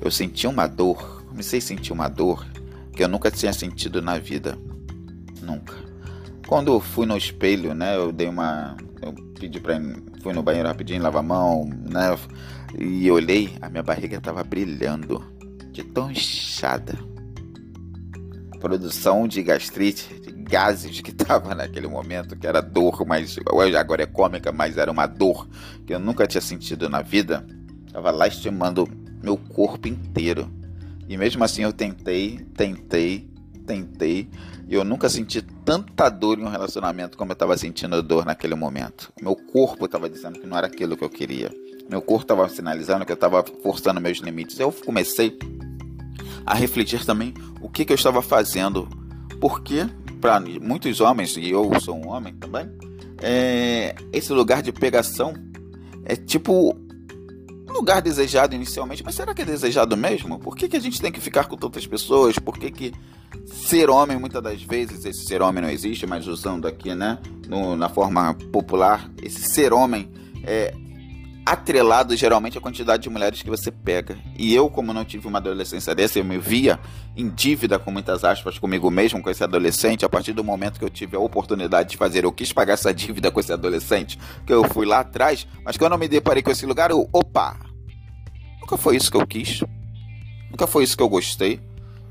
Eu 0.00 0.10
senti 0.10 0.46
uma 0.46 0.66
dor, 0.66 1.24
comecei 1.28 1.58
a 1.58 1.62
sentir 1.62 1.92
uma 1.92 2.08
dor 2.08 2.44
que 2.94 3.02
eu 3.02 3.08
nunca 3.08 3.30
tinha 3.30 3.52
sentido 3.52 4.02
na 4.02 4.18
vida. 4.18 4.58
Nunca. 5.40 5.74
Quando 6.46 6.72
eu 6.72 6.80
fui 6.80 7.06
no 7.06 7.16
espelho, 7.16 7.74
né, 7.74 7.96
eu 7.96 8.12
dei 8.12 8.28
uma 8.28 8.76
eu 9.02 9.12
pedi 9.38 9.58
para 9.58 9.80
fui 10.22 10.32
no 10.32 10.42
banheiro 10.42 10.68
rapidinho, 10.68 11.02
lavar 11.02 11.20
a 11.20 11.26
mão, 11.26 11.64
né? 11.64 12.16
E 12.78 13.10
olhei, 13.10 13.52
a 13.60 13.68
minha 13.68 13.82
barriga 13.82 14.16
estava 14.16 14.42
brilhando 14.44 15.22
de 15.72 15.82
tão 15.82 16.10
inchada. 16.10 16.96
Produção 18.60 19.26
de 19.26 19.42
gastrite, 19.42 20.21
gases 20.42 21.00
que 21.00 21.12
tava 21.12 21.54
naquele 21.54 21.88
momento, 21.88 22.36
que 22.36 22.46
era 22.46 22.60
dor, 22.60 23.04
mas 23.06 23.36
agora 23.78 24.02
é 24.02 24.06
cômica, 24.06 24.52
mas 24.52 24.76
era 24.76 24.90
uma 24.90 25.06
dor 25.06 25.48
que 25.86 25.94
eu 25.94 25.98
nunca 25.98 26.26
tinha 26.26 26.40
sentido 26.40 26.88
na 26.88 27.02
vida. 27.02 27.46
Tava 27.92 28.10
lá 28.10 28.26
estimando 28.26 28.88
meu 29.22 29.36
corpo 29.36 29.88
inteiro. 29.88 30.50
E 31.08 31.16
mesmo 31.16 31.44
assim 31.44 31.62
eu 31.62 31.72
tentei, 31.72 32.38
tentei, 32.56 33.28
tentei. 33.66 34.28
E 34.68 34.74
eu 34.74 34.84
nunca 34.84 35.08
senti 35.08 35.42
tanta 35.42 36.08
dor 36.08 36.38
em 36.38 36.44
um 36.44 36.48
relacionamento 36.48 37.16
como 37.18 37.32
eu 37.32 37.34
estava 37.34 37.56
sentindo 37.56 38.02
dor 38.02 38.24
naquele 38.24 38.54
momento. 38.54 39.12
Meu 39.20 39.36
corpo 39.36 39.84
estava 39.84 40.08
dizendo 40.08 40.40
que 40.40 40.46
não 40.46 40.56
era 40.56 40.66
aquilo 40.66 40.96
que 40.96 41.04
eu 41.04 41.10
queria. 41.10 41.50
Meu 41.88 42.00
corpo 42.00 42.22
estava 42.22 42.48
sinalizando 42.48 43.04
que 43.04 43.12
eu 43.12 43.14
estava 43.14 43.44
forçando 43.62 44.00
meus 44.00 44.18
limites. 44.18 44.58
Eu 44.58 44.72
comecei 44.72 45.38
a 46.46 46.54
refletir 46.54 47.04
também 47.04 47.34
o 47.60 47.68
que, 47.68 47.84
que 47.84 47.92
eu 47.92 47.96
estava 47.96 48.22
fazendo. 48.22 48.88
Porque, 49.40 49.86
para 50.22 50.38
muitos 50.38 51.00
homens, 51.00 51.36
e 51.36 51.50
eu 51.50 51.68
sou 51.80 51.96
um 51.96 52.08
homem 52.08 52.32
também, 52.34 52.70
é, 53.20 53.92
esse 54.12 54.32
lugar 54.32 54.62
de 54.62 54.70
pegação 54.70 55.34
é 56.04 56.14
tipo 56.14 56.72
um 57.68 57.72
lugar 57.72 58.00
desejado 58.00 58.54
inicialmente, 58.54 59.02
mas 59.04 59.16
será 59.16 59.34
que 59.34 59.42
é 59.42 59.44
desejado 59.44 59.96
mesmo? 59.96 60.38
Por 60.38 60.56
que, 60.56 60.68
que 60.68 60.76
a 60.76 60.80
gente 60.80 61.00
tem 61.00 61.10
que 61.10 61.20
ficar 61.20 61.46
com 61.46 61.56
tantas 61.56 61.84
pessoas? 61.88 62.38
Por 62.38 62.56
que, 62.56 62.70
que 62.70 62.92
ser 63.46 63.90
homem, 63.90 64.16
muitas 64.16 64.40
das 64.40 64.62
vezes, 64.62 65.04
esse 65.04 65.26
ser 65.26 65.42
homem 65.42 65.60
não 65.60 65.70
existe, 65.70 66.06
mas 66.06 66.28
usando 66.28 66.68
aqui, 66.68 66.94
né, 66.94 67.18
no, 67.48 67.76
na 67.76 67.88
forma 67.88 68.32
popular, 68.52 69.10
esse 69.20 69.42
ser 69.42 69.72
homem 69.72 70.08
é, 70.44 70.72
atrelado 71.44 72.16
geralmente 72.16 72.56
à 72.56 72.60
quantidade 72.60 73.02
de 73.02 73.10
mulheres 73.10 73.42
que 73.42 73.50
você 73.50 73.70
pega. 73.70 74.16
E 74.38 74.54
eu, 74.54 74.70
como 74.70 74.92
não 74.92 75.04
tive 75.04 75.26
uma 75.26 75.38
adolescência 75.38 75.94
dessa, 75.94 76.18
eu 76.18 76.24
me 76.24 76.38
via 76.38 76.78
em 77.16 77.28
dívida, 77.28 77.78
com 77.78 77.90
muitas 77.90 78.24
aspas, 78.24 78.58
comigo 78.58 78.90
mesmo, 78.90 79.20
com 79.20 79.28
esse 79.28 79.42
adolescente. 79.42 80.04
A 80.04 80.08
partir 80.08 80.32
do 80.32 80.44
momento 80.44 80.78
que 80.78 80.84
eu 80.84 80.90
tive 80.90 81.16
a 81.16 81.20
oportunidade 81.20 81.90
de 81.90 81.96
fazer, 81.96 82.24
eu 82.24 82.32
quis 82.32 82.52
pagar 82.52 82.74
essa 82.74 82.94
dívida 82.94 83.30
com 83.30 83.40
esse 83.40 83.52
adolescente, 83.52 84.18
que 84.46 84.52
eu 84.52 84.64
fui 84.64 84.86
lá 84.86 85.00
atrás. 85.00 85.46
Mas 85.64 85.76
quando 85.76 85.92
eu 85.92 85.98
me 85.98 86.08
deparei 86.08 86.42
com 86.42 86.50
esse 86.50 86.64
lugar, 86.64 86.90
eu, 86.90 87.08
opa, 87.12 87.58
nunca 88.60 88.76
foi 88.76 88.96
isso 88.96 89.10
que 89.10 89.16
eu 89.16 89.26
quis. 89.26 89.62
Nunca 90.50 90.66
foi 90.66 90.84
isso 90.84 90.96
que 90.96 91.02
eu 91.02 91.08
gostei. 91.08 91.60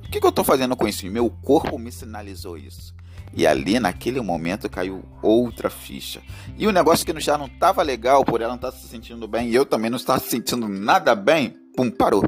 O 0.05 0.11
que, 0.11 0.19
que 0.19 0.25
eu 0.25 0.29
estou 0.29 0.43
fazendo 0.43 0.75
com 0.75 0.87
isso? 0.87 1.05
Meu 1.07 1.29
corpo 1.29 1.79
me 1.79 1.91
sinalizou 1.91 2.57
isso. 2.57 2.93
E 3.33 3.47
ali, 3.47 3.79
naquele 3.79 4.19
momento, 4.19 4.69
caiu 4.69 5.03
outra 5.21 5.69
ficha. 5.69 6.21
E 6.57 6.67
o 6.67 6.71
negócio 6.71 7.05
que 7.05 7.17
já 7.21 7.37
não 7.37 7.45
estava 7.45 7.81
legal, 7.81 8.25
por 8.25 8.41
ela 8.41 8.49
não 8.49 8.55
estar 8.55 8.71
tá 8.71 8.77
se 8.77 8.87
sentindo 8.87 9.27
bem, 9.27 9.49
e 9.49 9.55
eu 9.55 9.65
também 9.65 9.89
não 9.89 9.97
estava 9.97 10.19
se 10.19 10.29
sentindo 10.31 10.67
nada 10.67 11.15
bem, 11.15 11.55
pum, 11.75 11.89
parou. 11.89 12.23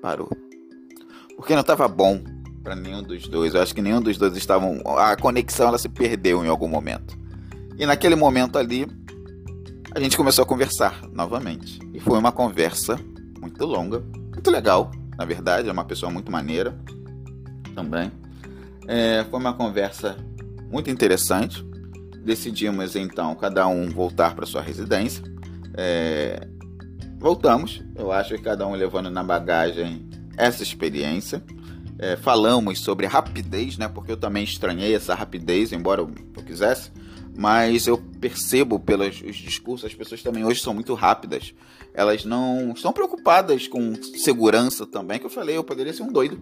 Parou. 0.00 0.30
Porque 1.36 1.54
não 1.54 1.62
estava 1.62 1.88
bom 1.88 2.22
para 2.62 2.74
nenhum 2.76 3.02
dos 3.02 3.28
dois. 3.28 3.54
Eu 3.54 3.62
acho 3.62 3.74
que 3.74 3.82
nenhum 3.82 4.00
dos 4.00 4.16
dois 4.16 4.36
estavam. 4.36 4.80
A 4.96 5.16
conexão 5.16 5.68
ela 5.68 5.78
se 5.78 5.88
perdeu 5.88 6.44
em 6.44 6.48
algum 6.48 6.68
momento. 6.68 7.18
E 7.76 7.84
naquele 7.84 8.14
momento 8.14 8.56
ali, 8.56 8.86
a 9.94 10.00
gente 10.00 10.16
começou 10.16 10.44
a 10.44 10.46
conversar 10.46 11.02
novamente. 11.12 11.78
E 11.92 12.00
foi 12.00 12.18
uma 12.18 12.32
conversa 12.32 12.98
muito 13.40 13.64
longa, 13.66 14.00
muito 14.32 14.50
legal, 14.50 14.90
na 15.18 15.24
verdade. 15.24 15.68
É 15.68 15.72
uma 15.72 15.84
pessoa 15.84 16.10
muito 16.10 16.32
maneira 16.32 16.76
também. 17.74 18.10
É, 18.86 19.24
foi 19.30 19.38
uma 19.38 19.54
conversa 19.54 20.16
muito 20.70 20.90
interessante. 20.90 21.64
Decidimos 22.22 22.96
então 22.96 23.34
cada 23.34 23.66
um 23.66 23.88
voltar 23.90 24.34
para 24.34 24.46
sua 24.46 24.60
residência. 24.60 25.22
É, 25.76 26.46
voltamos, 27.18 27.82
eu 27.94 28.12
acho 28.12 28.34
que 28.34 28.42
cada 28.42 28.66
um 28.66 28.74
levando 28.74 29.10
na 29.10 29.22
bagagem 29.22 30.08
essa 30.36 30.62
experiência. 30.62 31.42
É, 31.98 32.16
falamos 32.16 32.80
sobre 32.80 33.06
rapidez, 33.06 33.78
né? 33.78 33.88
Porque 33.88 34.10
eu 34.10 34.16
também 34.16 34.42
estranhei 34.42 34.94
essa 34.94 35.14
rapidez, 35.14 35.72
embora 35.72 36.00
eu, 36.00 36.10
eu 36.36 36.42
quisesse. 36.42 36.90
Mas 37.36 37.86
eu 37.86 37.98
percebo 38.20 38.78
pelos 38.78 39.16
discursos, 39.16 39.86
as 39.86 39.94
pessoas 39.94 40.22
também 40.22 40.44
hoje 40.44 40.60
são 40.60 40.74
muito 40.74 40.94
rápidas. 40.94 41.52
Elas 41.92 42.24
não 42.24 42.72
estão 42.72 42.92
preocupadas 42.92 43.66
com 43.68 43.94
segurança 44.16 44.86
também, 44.86 45.18
que 45.18 45.26
eu 45.26 45.30
falei, 45.30 45.56
eu 45.56 45.64
poderia 45.64 45.92
ser 45.92 46.02
um 46.02 46.12
doido 46.12 46.40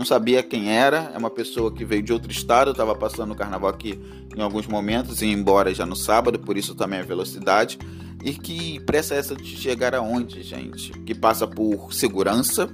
não 0.00 0.06
sabia 0.06 0.42
quem 0.42 0.70
era, 0.70 1.12
é 1.14 1.18
uma 1.18 1.28
pessoa 1.28 1.70
que 1.70 1.84
veio 1.84 2.02
de 2.02 2.10
outro 2.10 2.32
estado, 2.32 2.70
estava 2.70 2.94
passando 2.94 3.32
o 3.32 3.36
carnaval 3.36 3.68
aqui 3.68 4.00
em 4.34 4.40
alguns 4.40 4.66
momentos, 4.66 5.20
e 5.20 5.26
embora 5.26 5.74
já 5.74 5.84
no 5.84 5.94
sábado, 5.94 6.38
por 6.38 6.56
isso 6.56 6.74
também 6.74 7.00
a 7.00 7.02
velocidade. 7.02 7.78
E 8.24 8.32
que 8.32 8.80
pressa 8.80 9.14
é 9.14 9.18
essa 9.18 9.36
de 9.36 9.54
chegar 9.58 9.94
aonde, 9.94 10.42
gente? 10.42 10.90
Que 11.00 11.14
passa 11.14 11.46
por 11.46 11.92
segurança, 11.92 12.70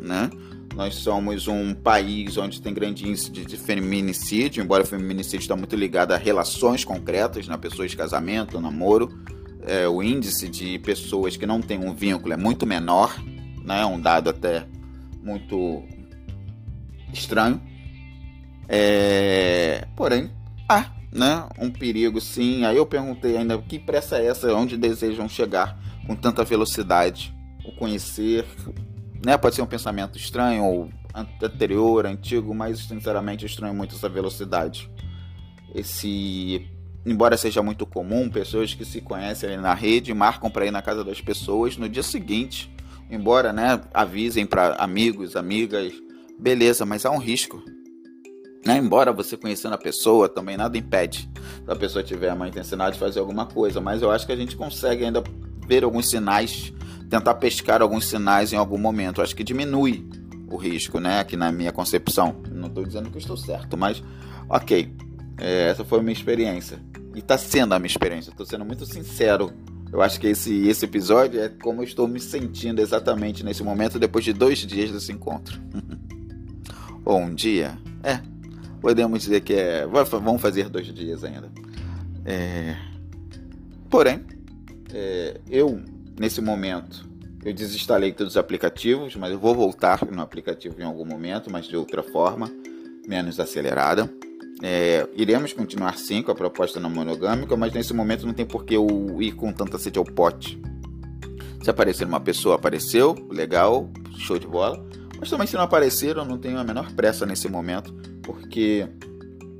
né? 0.00 0.28
Nós 0.74 0.96
somos 0.96 1.46
um 1.46 1.72
país 1.72 2.36
onde 2.36 2.60
tem 2.60 2.74
grande 2.74 3.08
índice 3.08 3.30
de 3.30 3.56
feminicídio, 3.56 4.60
embora 4.60 4.82
o 4.82 4.86
feminicídio 4.86 5.44
está 5.44 5.54
muito 5.54 5.76
ligado 5.76 6.10
a 6.10 6.16
relações 6.16 6.84
concretas, 6.84 7.46
na 7.46 7.54
né? 7.54 7.60
pessoas 7.60 7.92
de 7.92 7.96
casamento, 7.96 8.60
namoro. 8.60 9.16
É, 9.64 9.86
o 9.86 10.02
índice 10.02 10.48
de 10.48 10.80
pessoas 10.80 11.36
que 11.36 11.46
não 11.46 11.62
têm 11.62 11.78
um 11.78 11.94
vínculo 11.94 12.34
é 12.34 12.36
muito 12.36 12.66
menor, 12.66 13.16
né? 13.64 13.86
Um 13.86 14.00
dado 14.00 14.30
até 14.30 14.66
muito 15.22 15.84
estranho. 17.18 17.60
É... 18.68 19.86
Porém, 19.96 20.30
há 20.68 20.86
né, 21.12 21.48
um 21.58 21.70
perigo 21.70 22.20
sim. 22.20 22.64
Aí 22.64 22.76
eu 22.76 22.86
perguntei 22.86 23.36
ainda 23.36 23.56
que 23.58 23.78
pressa 23.78 24.18
é 24.18 24.26
essa, 24.26 24.52
onde 24.54 24.76
desejam 24.76 25.28
chegar 25.28 25.78
com 26.06 26.14
tanta 26.14 26.44
velocidade, 26.44 27.34
o 27.64 27.72
conhecer, 27.72 28.44
né? 29.24 29.36
Pode 29.36 29.56
ser 29.56 29.62
um 29.62 29.66
pensamento 29.66 30.16
estranho 30.16 30.64
ou 30.64 30.90
anterior, 31.42 32.06
antigo, 32.06 32.54
mas 32.54 32.80
sinceramente 32.80 33.46
estranho 33.46 33.74
muito 33.74 33.96
essa 33.96 34.08
velocidade. 34.08 34.90
Esse, 35.74 36.68
embora 37.04 37.36
seja 37.36 37.62
muito 37.62 37.86
comum, 37.86 38.28
pessoas 38.28 38.74
que 38.74 38.84
se 38.84 39.00
conhecem 39.00 39.50
ali 39.50 39.60
na 39.60 39.74
rede 39.74 40.14
marcam 40.14 40.50
para 40.50 40.66
ir 40.66 40.70
na 40.70 40.82
casa 40.82 41.02
das 41.02 41.20
pessoas 41.20 41.76
no 41.76 41.88
dia 41.88 42.02
seguinte, 42.02 42.70
embora, 43.10 43.52
né, 43.52 43.80
avisem 43.92 44.46
para 44.46 44.74
amigos, 44.76 45.34
amigas, 45.34 45.92
beleza, 46.38 46.84
mas 46.86 47.04
há 47.04 47.10
um 47.10 47.18
risco. 47.18 47.62
Né? 48.64 48.78
Embora 48.78 49.12
você 49.12 49.36
conhecendo 49.36 49.74
a 49.74 49.78
pessoa, 49.78 50.28
também 50.28 50.56
nada 50.56 50.76
impede 50.76 51.30
da 51.64 51.76
pessoa 51.76 52.02
tiver 52.02 52.32
uma 52.32 52.48
intenção 52.48 52.78
de 52.90 52.98
fazer 52.98 53.20
alguma 53.20 53.46
coisa, 53.46 53.80
mas 53.80 54.02
eu 54.02 54.10
acho 54.10 54.26
que 54.26 54.32
a 54.32 54.36
gente 54.36 54.56
consegue 54.56 55.04
ainda 55.04 55.22
ver 55.66 55.84
alguns 55.84 56.10
sinais, 56.10 56.72
tentar 57.08 57.34
pescar 57.34 57.82
alguns 57.82 58.06
sinais 58.06 58.52
em 58.52 58.56
algum 58.56 58.78
momento. 58.78 59.20
Eu 59.20 59.24
acho 59.24 59.36
que 59.36 59.44
diminui 59.44 60.08
o 60.48 60.56
risco, 60.56 61.00
né? 61.00 61.20
Aqui 61.20 61.36
na 61.36 61.50
minha 61.50 61.72
concepção. 61.72 62.36
Não 62.50 62.68
estou 62.68 62.84
dizendo 62.84 63.10
que 63.10 63.18
estou 63.18 63.36
certo, 63.36 63.76
mas 63.76 64.02
ok. 64.48 64.92
É, 65.38 65.68
essa 65.68 65.84
foi 65.84 66.00
a 66.00 66.02
minha 66.02 66.12
experiência. 66.12 66.80
E 67.14 67.18
está 67.18 67.36
sendo 67.36 67.74
a 67.74 67.78
minha 67.78 67.88
experiência. 67.88 68.30
Estou 68.30 68.46
sendo 68.46 68.64
muito 68.64 68.86
sincero. 68.86 69.52
Eu 69.92 70.02
acho 70.02 70.18
que 70.20 70.26
esse, 70.26 70.66
esse 70.66 70.84
episódio 70.84 71.40
é 71.40 71.48
como 71.48 71.80
eu 71.80 71.84
estou 71.84 72.08
me 72.08 72.20
sentindo 72.20 72.80
exatamente 72.80 73.44
nesse 73.44 73.62
momento 73.62 73.98
depois 73.98 74.24
de 74.24 74.32
dois 74.32 74.58
dias 74.58 74.90
desse 74.90 75.12
encontro. 75.12 75.60
ou 77.06 77.20
um 77.20 77.32
dia, 77.32 77.78
é, 78.02 78.20
podemos 78.80 79.22
dizer 79.22 79.40
que 79.40 79.54
é, 79.54 79.86
vamos 79.86 80.42
fazer 80.42 80.68
dois 80.68 80.92
dias 80.92 81.22
ainda. 81.22 81.50
É, 82.24 82.76
porém, 83.88 84.24
é, 84.92 85.40
eu 85.48 85.80
nesse 86.18 86.40
momento 86.40 87.06
eu 87.44 87.52
desinstalei 87.54 88.12
todos 88.12 88.32
os 88.32 88.36
aplicativos, 88.36 89.14
mas 89.14 89.30
eu 89.30 89.38
vou 89.38 89.54
voltar 89.54 90.04
no 90.04 90.20
aplicativo 90.20 90.80
em 90.80 90.84
algum 90.84 91.04
momento, 91.04 91.48
mas 91.48 91.66
de 91.66 91.76
outra 91.76 92.02
forma, 92.02 92.50
menos 93.06 93.38
acelerada. 93.38 94.10
É, 94.62 95.06
iremos 95.14 95.52
continuar 95.52 95.96
sim 95.96 96.22
com 96.22 96.32
a 96.32 96.34
proposta 96.34 96.80
não 96.80 96.90
monogâmica, 96.90 97.56
mas 97.56 97.72
nesse 97.72 97.94
momento 97.94 98.26
não 98.26 98.34
tem 98.34 98.44
por 98.44 98.64
que 98.64 98.74
eu 98.74 98.88
ir 99.20 99.32
com 99.32 99.52
tanta 99.52 99.78
sede 99.78 99.96
ao 99.96 100.04
pote. 100.04 100.60
Se 101.62 101.70
aparecer 101.70 102.04
uma 102.04 102.18
pessoa, 102.18 102.56
apareceu, 102.56 103.14
legal, 103.30 103.88
show 104.18 104.38
de 104.38 104.46
bola. 104.46 104.84
Mas 105.18 105.30
também 105.30 105.46
se 105.46 105.54
não 105.54 105.62
apareceram, 105.62 106.24
não 106.24 106.38
tenho 106.38 106.58
a 106.58 106.64
menor 106.64 106.92
pressa 106.92 107.24
nesse 107.24 107.48
momento, 107.48 107.92
porque 108.22 108.86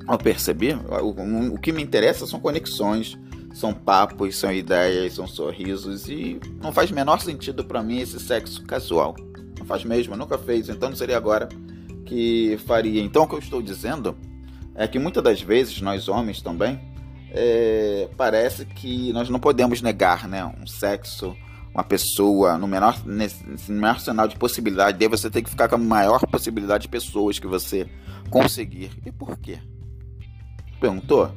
eu 0.09 0.19
percebi, 0.19 0.75
o, 0.75 1.55
o 1.55 1.59
que 1.59 1.73
me 1.73 1.83
interessa 1.83 2.27
são 2.27 2.39
conexões, 2.39 3.19
são 3.55 3.73
papos, 3.73 4.37
são 4.37 4.53
ideias, 4.53 5.15
são 5.15 5.27
sorrisos 5.27 6.09
e 6.09 6.39
não 6.63 6.73
faz 6.73 6.91
menor 6.91 7.21
sentido 7.21 7.65
para 7.65 7.83
mim 7.83 8.01
esse 8.01 8.21
sexo 8.21 8.63
casual. 8.65 9.17
Não 9.59 9.65
faz 9.65 9.83
mesmo, 9.83 10.15
nunca 10.15 10.37
fez, 10.37 10.69
então 10.69 10.91
não 10.91 10.97
seria 10.97 11.17
agora 11.17 11.49
que 12.05 12.59
faria. 12.67 13.03
Então 13.03 13.25
o 13.25 13.29
que 13.29 13.35
eu 13.35 13.39
estou 13.39 13.63
dizendo 13.63 14.17
é 14.75 14.87
que 14.87 14.99
muitas 14.99 15.25
das 15.25 15.41
vezes 15.41 15.81
nós 15.81 16.07
homens 16.07 16.43
também 16.43 16.79
é, 17.31 18.09
parece 18.17 18.67
que 18.67 19.13
nós 19.13 19.29
não 19.29 19.41
podemos 19.41 19.81
negar, 19.81 20.29
né, 20.29 20.45
um 20.45 20.67
sexo, 20.67 21.35
uma 21.77 21.85
pessoa 21.85 22.57
no 22.57 22.67
menor, 22.67 22.99
no 23.05 23.75
menor 23.75 24.01
sinal 24.01 24.27
de 24.27 24.35
possibilidade, 24.37 24.99
daí 24.99 25.09
você 25.09 25.29
tem 25.29 25.43
que 25.43 25.51
ficar 25.51 25.69
com 25.69 25.75
a 25.75 25.79
maior 25.79 26.27
possibilidade 26.27 26.83
de 26.83 26.89
pessoas 26.89 27.39
que 27.39 27.47
você 27.47 27.87
conseguir. 28.31 28.91
E 29.05 29.13
por 29.13 29.37
quê? 29.37 29.59
Perguntou? 30.81 31.31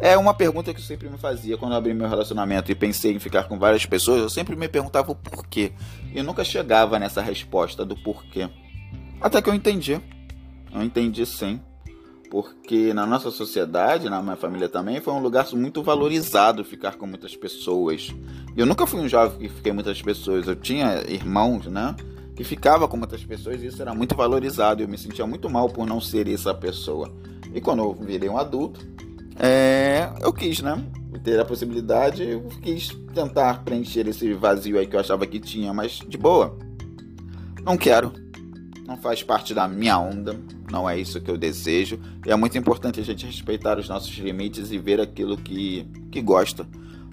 É 0.00 0.18
uma 0.18 0.34
pergunta 0.34 0.74
que 0.74 0.80
eu 0.80 0.84
sempre 0.84 1.08
me 1.08 1.16
fazia 1.16 1.56
quando 1.56 1.76
abri 1.76 1.94
meu 1.94 2.08
relacionamento 2.08 2.72
e 2.72 2.74
pensei 2.74 3.12
em 3.14 3.20
ficar 3.20 3.44
com 3.44 3.56
várias 3.56 3.86
pessoas. 3.86 4.20
Eu 4.20 4.28
sempre 4.28 4.56
me 4.56 4.66
perguntava 4.66 5.12
o 5.12 5.14
porquê. 5.14 5.72
E 6.12 6.24
nunca 6.24 6.42
chegava 6.42 6.98
nessa 6.98 7.22
resposta 7.22 7.84
do 7.84 7.96
porquê. 7.96 8.50
Até 9.20 9.40
que 9.40 9.48
eu 9.48 9.54
entendi. 9.54 10.00
Eu 10.72 10.82
entendi 10.82 11.24
sim. 11.24 11.60
Porque 12.30 12.92
na 12.92 13.06
nossa 13.06 13.30
sociedade, 13.30 14.10
na 14.10 14.22
minha 14.22 14.36
família 14.36 14.68
também, 14.68 15.00
foi 15.00 15.14
um 15.14 15.20
lugar 15.20 15.46
muito 15.52 15.82
valorizado 15.82 16.64
ficar 16.64 16.96
com 16.96 17.06
muitas 17.06 17.34
pessoas. 17.34 18.14
Eu 18.56 18.66
nunca 18.66 18.86
fui 18.86 19.00
um 19.00 19.08
jovem 19.08 19.38
que 19.38 19.48
fiquei 19.48 19.72
com 19.72 19.76
muitas 19.76 20.02
pessoas. 20.02 20.46
Eu 20.46 20.56
tinha 20.56 21.02
irmãos, 21.08 21.66
né? 21.66 21.96
Que 22.36 22.44
ficava 22.44 22.86
com 22.86 22.96
muitas 22.96 23.24
pessoas 23.24 23.62
e 23.62 23.66
isso 23.66 23.80
era 23.80 23.94
muito 23.94 24.14
valorizado. 24.14 24.82
Eu 24.82 24.88
me 24.88 24.98
sentia 24.98 25.26
muito 25.26 25.48
mal 25.48 25.68
por 25.68 25.86
não 25.86 26.00
ser 26.00 26.28
essa 26.28 26.52
pessoa. 26.52 27.10
E 27.54 27.60
quando 27.60 27.82
eu 27.82 27.94
virei 27.94 28.28
um 28.28 28.36
adulto, 28.36 28.86
é, 29.38 30.10
eu 30.20 30.32
quis, 30.32 30.60
né? 30.60 30.84
Ter 31.24 31.40
a 31.40 31.44
possibilidade, 31.44 32.22
eu 32.22 32.46
quis 32.62 32.90
tentar 33.14 33.64
preencher 33.64 34.06
esse 34.06 34.34
vazio 34.34 34.78
aí 34.78 34.86
que 34.86 34.94
eu 34.94 35.00
achava 35.00 35.26
que 35.26 35.40
tinha, 35.40 35.72
mas 35.72 36.00
de 36.06 36.18
boa. 36.18 36.58
Não 37.64 37.76
quero. 37.76 38.12
Não 38.86 38.96
faz 38.96 39.22
parte 39.22 39.54
da 39.54 39.66
minha 39.66 39.98
onda. 39.98 40.38
Não 40.70 40.88
é 40.88 40.98
isso 40.98 41.20
que 41.20 41.30
eu 41.30 41.36
desejo. 41.36 41.98
E 42.26 42.30
é 42.30 42.36
muito 42.36 42.56
importante 42.58 43.00
a 43.00 43.04
gente 43.04 43.26
respeitar 43.26 43.78
os 43.78 43.88
nossos 43.88 44.16
limites 44.16 44.70
e 44.70 44.78
ver 44.78 45.00
aquilo 45.00 45.36
que, 45.36 45.86
que 46.10 46.20
gosta. 46.20 46.66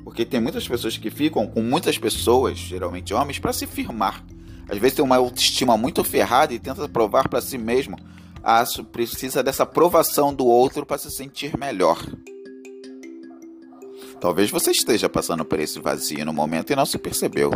Porque 0.03 0.25
tem 0.25 0.39
muitas 0.39 0.67
pessoas 0.67 0.97
que 0.97 1.09
ficam 1.09 1.47
com 1.47 1.61
muitas 1.61 1.97
pessoas, 1.97 2.57
geralmente 2.57 3.13
homens, 3.13 3.39
para 3.39 3.53
se 3.53 3.65
firmar. 3.65 4.23
Às 4.69 4.77
vezes 4.77 4.95
tem 4.95 5.05
uma 5.05 5.17
autoestima 5.17 5.77
muito 5.77 6.03
ferrada 6.03 6.53
e 6.53 6.59
tenta 6.59 6.87
provar 6.87 7.27
para 7.29 7.41
si 7.41 7.57
mesmo 7.57 7.97
Aço 8.45 8.83
precisa 8.83 9.41
dessa 9.41 9.63
aprovação 9.63 10.31
do 10.31 10.45
outro 10.45 10.85
para 10.85 10.99
se 10.99 11.09
sentir 11.09 11.57
melhor. 11.57 11.99
Talvez 14.21 14.51
você 14.51 14.69
esteja 14.69 15.09
passando 15.09 15.43
por 15.43 15.59
esse 15.59 15.79
vazio 15.79 16.23
no 16.23 16.31
momento 16.31 16.71
e 16.71 16.75
não 16.75 16.85
se 16.85 16.99
percebeu. 16.99 17.49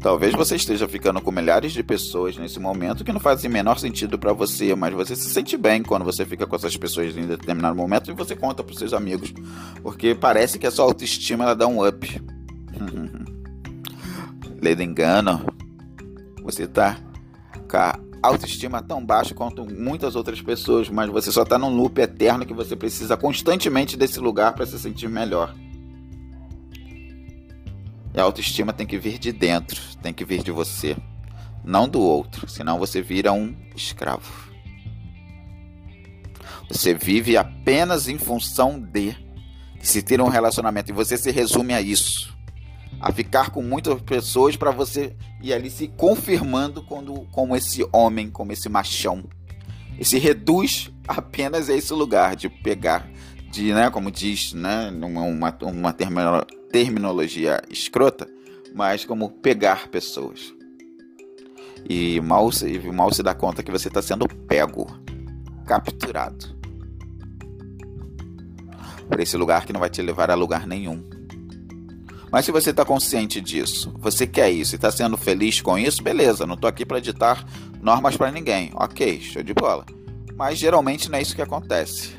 Talvez 0.00 0.34
você 0.34 0.56
esteja 0.56 0.86
ficando 0.86 1.20
com 1.20 1.30
milhares 1.30 1.72
de 1.72 1.82
pessoas 1.82 2.36
nesse 2.36 2.60
momento 2.60 3.04
que 3.04 3.12
não 3.12 3.20
fazem 3.20 3.50
menor 3.50 3.78
sentido 3.78 4.18
para 4.18 4.32
você, 4.32 4.74
mas 4.74 4.94
você 4.94 5.16
se 5.16 5.28
sente 5.30 5.56
bem 5.56 5.82
quando 5.82 6.04
você 6.04 6.24
fica 6.24 6.46
com 6.46 6.54
essas 6.54 6.76
pessoas 6.76 7.16
em 7.16 7.26
determinado 7.26 7.74
momento 7.74 8.10
e 8.10 8.14
você 8.14 8.36
conta 8.36 8.62
para 8.62 8.76
seus 8.76 8.92
amigos, 8.92 9.32
porque 9.82 10.14
parece 10.14 10.58
que 10.58 10.66
a 10.66 10.70
sua 10.70 10.84
autoestima 10.84 11.44
ela 11.44 11.54
dá 11.54 11.66
um 11.66 11.86
up. 11.86 12.22
Lei 14.62 14.74
do 14.74 14.82
engano. 14.82 15.44
Você 16.42 16.66
tá 16.66 16.98
autoestima 18.22 18.82
tão 18.82 19.04
baixa 19.04 19.34
quanto 19.34 19.64
muitas 19.64 20.16
outras 20.16 20.40
pessoas, 20.40 20.88
mas 20.88 21.10
você 21.10 21.30
só 21.30 21.42
está 21.42 21.58
num 21.58 21.74
loop 21.74 22.00
eterno 22.00 22.46
que 22.46 22.54
você 22.54 22.74
precisa 22.74 23.16
constantemente 23.16 23.96
desse 23.96 24.18
lugar 24.20 24.54
para 24.54 24.66
se 24.66 24.78
sentir 24.78 25.08
melhor. 25.08 25.54
E 28.16 28.20
a 28.20 28.22
autoestima 28.22 28.72
tem 28.72 28.86
que 28.86 28.98
vir 28.98 29.18
de 29.18 29.30
dentro, 29.30 29.80
tem 30.02 30.12
que 30.12 30.24
vir 30.24 30.42
de 30.42 30.50
você, 30.50 30.96
não 31.62 31.86
do 31.86 32.00
outro, 32.00 32.48
senão 32.48 32.78
você 32.78 33.02
vira 33.02 33.32
um 33.32 33.54
escravo. 33.76 34.50
Você 36.68 36.94
vive 36.94 37.36
apenas 37.36 38.08
em 38.08 38.18
função 38.18 38.80
de, 38.80 39.14
se 39.80 40.02
ter 40.02 40.20
um 40.20 40.28
relacionamento 40.28 40.90
e 40.90 40.94
você 40.94 41.16
se 41.16 41.30
resume 41.30 41.74
a 41.74 41.80
isso 41.80 42.34
a 43.00 43.12
ficar 43.12 43.50
com 43.50 43.62
muitas 43.62 44.00
pessoas 44.02 44.56
para 44.56 44.70
você 44.70 45.14
ir 45.42 45.52
ali 45.52 45.70
se 45.70 45.88
confirmando 45.88 46.82
quando, 46.82 47.26
como 47.32 47.54
esse 47.54 47.86
homem, 47.92 48.30
como 48.30 48.52
esse 48.52 48.68
machão. 48.68 49.24
E 49.98 50.04
se 50.04 50.18
reduz 50.18 50.90
apenas 51.06 51.68
a 51.68 51.74
esse 51.74 51.92
lugar 51.92 52.36
de 52.36 52.48
pegar, 52.48 53.08
de, 53.50 53.72
né, 53.72 53.90
como 53.90 54.10
diz, 54.10 54.52
né, 54.52 54.90
numa 54.90 55.22
uma, 55.22 55.56
uma 55.62 55.92
terminologia 55.92 56.46
escrota, 57.70 58.28
mas 58.74 59.04
como 59.04 59.30
pegar 59.30 59.88
pessoas. 59.88 60.54
E 61.88 62.20
mal 62.20 62.50
se, 62.50 62.78
mal 62.92 63.12
se 63.12 63.22
dá 63.22 63.34
conta 63.34 63.62
que 63.62 63.70
você 63.70 63.88
está 63.88 64.02
sendo 64.02 64.26
pego, 64.28 64.86
capturado. 65.66 66.56
Por 69.08 69.20
esse 69.20 69.36
lugar 69.36 69.64
que 69.64 69.72
não 69.72 69.80
vai 69.80 69.88
te 69.88 70.02
levar 70.02 70.30
a 70.30 70.34
lugar 70.34 70.66
nenhum. 70.66 71.02
Mas 72.30 72.44
se 72.44 72.52
você 72.52 72.70
está 72.70 72.84
consciente 72.84 73.40
disso, 73.40 73.94
você 73.98 74.26
quer 74.26 74.50
isso 74.50 74.74
e 74.74 74.76
está 74.76 74.90
sendo 74.90 75.16
feliz 75.16 75.60
com 75.60 75.78
isso, 75.78 76.02
beleza, 76.02 76.44
não 76.44 76.54
estou 76.54 76.68
aqui 76.68 76.84
para 76.84 77.00
ditar 77.00 77.46
normas 77.80 78.16
para 78.16 78.32
ninguém. 78.32 78.72
Ok, 78.74 79.20
show 79.20 79.42
de 79.42 79.54
bola. 79.54 79.86
Mas 80.34 80.58
geralmente 80.58 81.08
não 81.08 81.18
é 81.18 81.22
isso 81.22 81.36
que 81.36 81.42
acontece. 81.42 82.10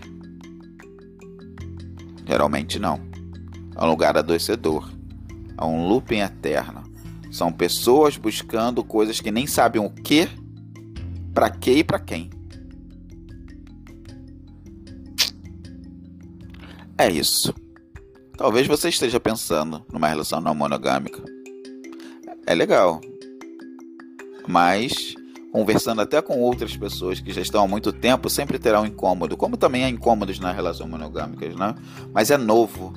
Geralmente 2.26 2.80
não. 2.80 3.00
É 3.78 3.84
um 3.84 3.90
lugar 3.90 4.18
adoecedor. 4.18 4.90
É 5.56 5.64
um 5.64 5.88
looping 5.88 6.20
eterno. 6.20 6.84
São 7.32 7.52
pessoas 7.52 8.18
buscando 8.18 8.84
coisas 8.84 9.22
que 9.22 9.32
nem 9.32 9.46
sabem 9.46 9.82
o 9.82 9.90
que, 9.90 10.28
para 11.34 11.50
que 11.50 11.72
e 11.72 11.84
para 11.84 12.00
quem. 12.00 12.32
É 16.98 17.10
isso. 17.10 17.54
Talvez 18.36 18.66
você 18.66 18.90
esteja 18.90 19.20
pensando 19.20 19.86
numa 19.92 20.08
relação 20.08 20.42
não 20.42 20.56
monogâmica. 20.56 21.24
É 22.48 22.56
legal. 22.56 23.00
Mas 24.48 25.16
conversando 25.52 26.02
até 26.02 26.22
com 26.22 26.40
outras 26.40 26.76
pessoas 26.76 27.20
que 27.20 27.32
já 27.32 27.42
estão 27.42 27.64
há 27.64 27.68
muito 27.68 27.92
tempo, 27.92 28.30
sempre 28.30 28.60
terá 28.60 28.82
um 28.82 28.86
incômodo, 28.86 29.36
como 29.36 29.58
também 29.58 29.84
há 29.84 29.90
incômodos 29.90 30.40
na 30.40 30.52
relação 30.52 30.88
monogâmica, 30.88 31.48
né? 31.50 31.76
Mas 32.14 32.30
é 32.30 32.38
novo, 32.38 32.94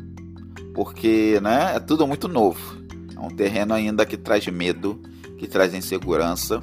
porque, 0.81 1.39
né, 1.43 1.77
é 1.77 1.79
tudo 1.79 2.07
muito 2.07 2.27
novo. 2.27 2.83
É 3.15 3.21
um 3.21 3.29
terreno 3.29 3.75
ainda 3.75 4.07
que 4.07 4.17
traz 4.17 4.47
medo, 4.47 4.99
que 5.37 5.47
traz 5.47 5.75
insegurança, 5.75 6.63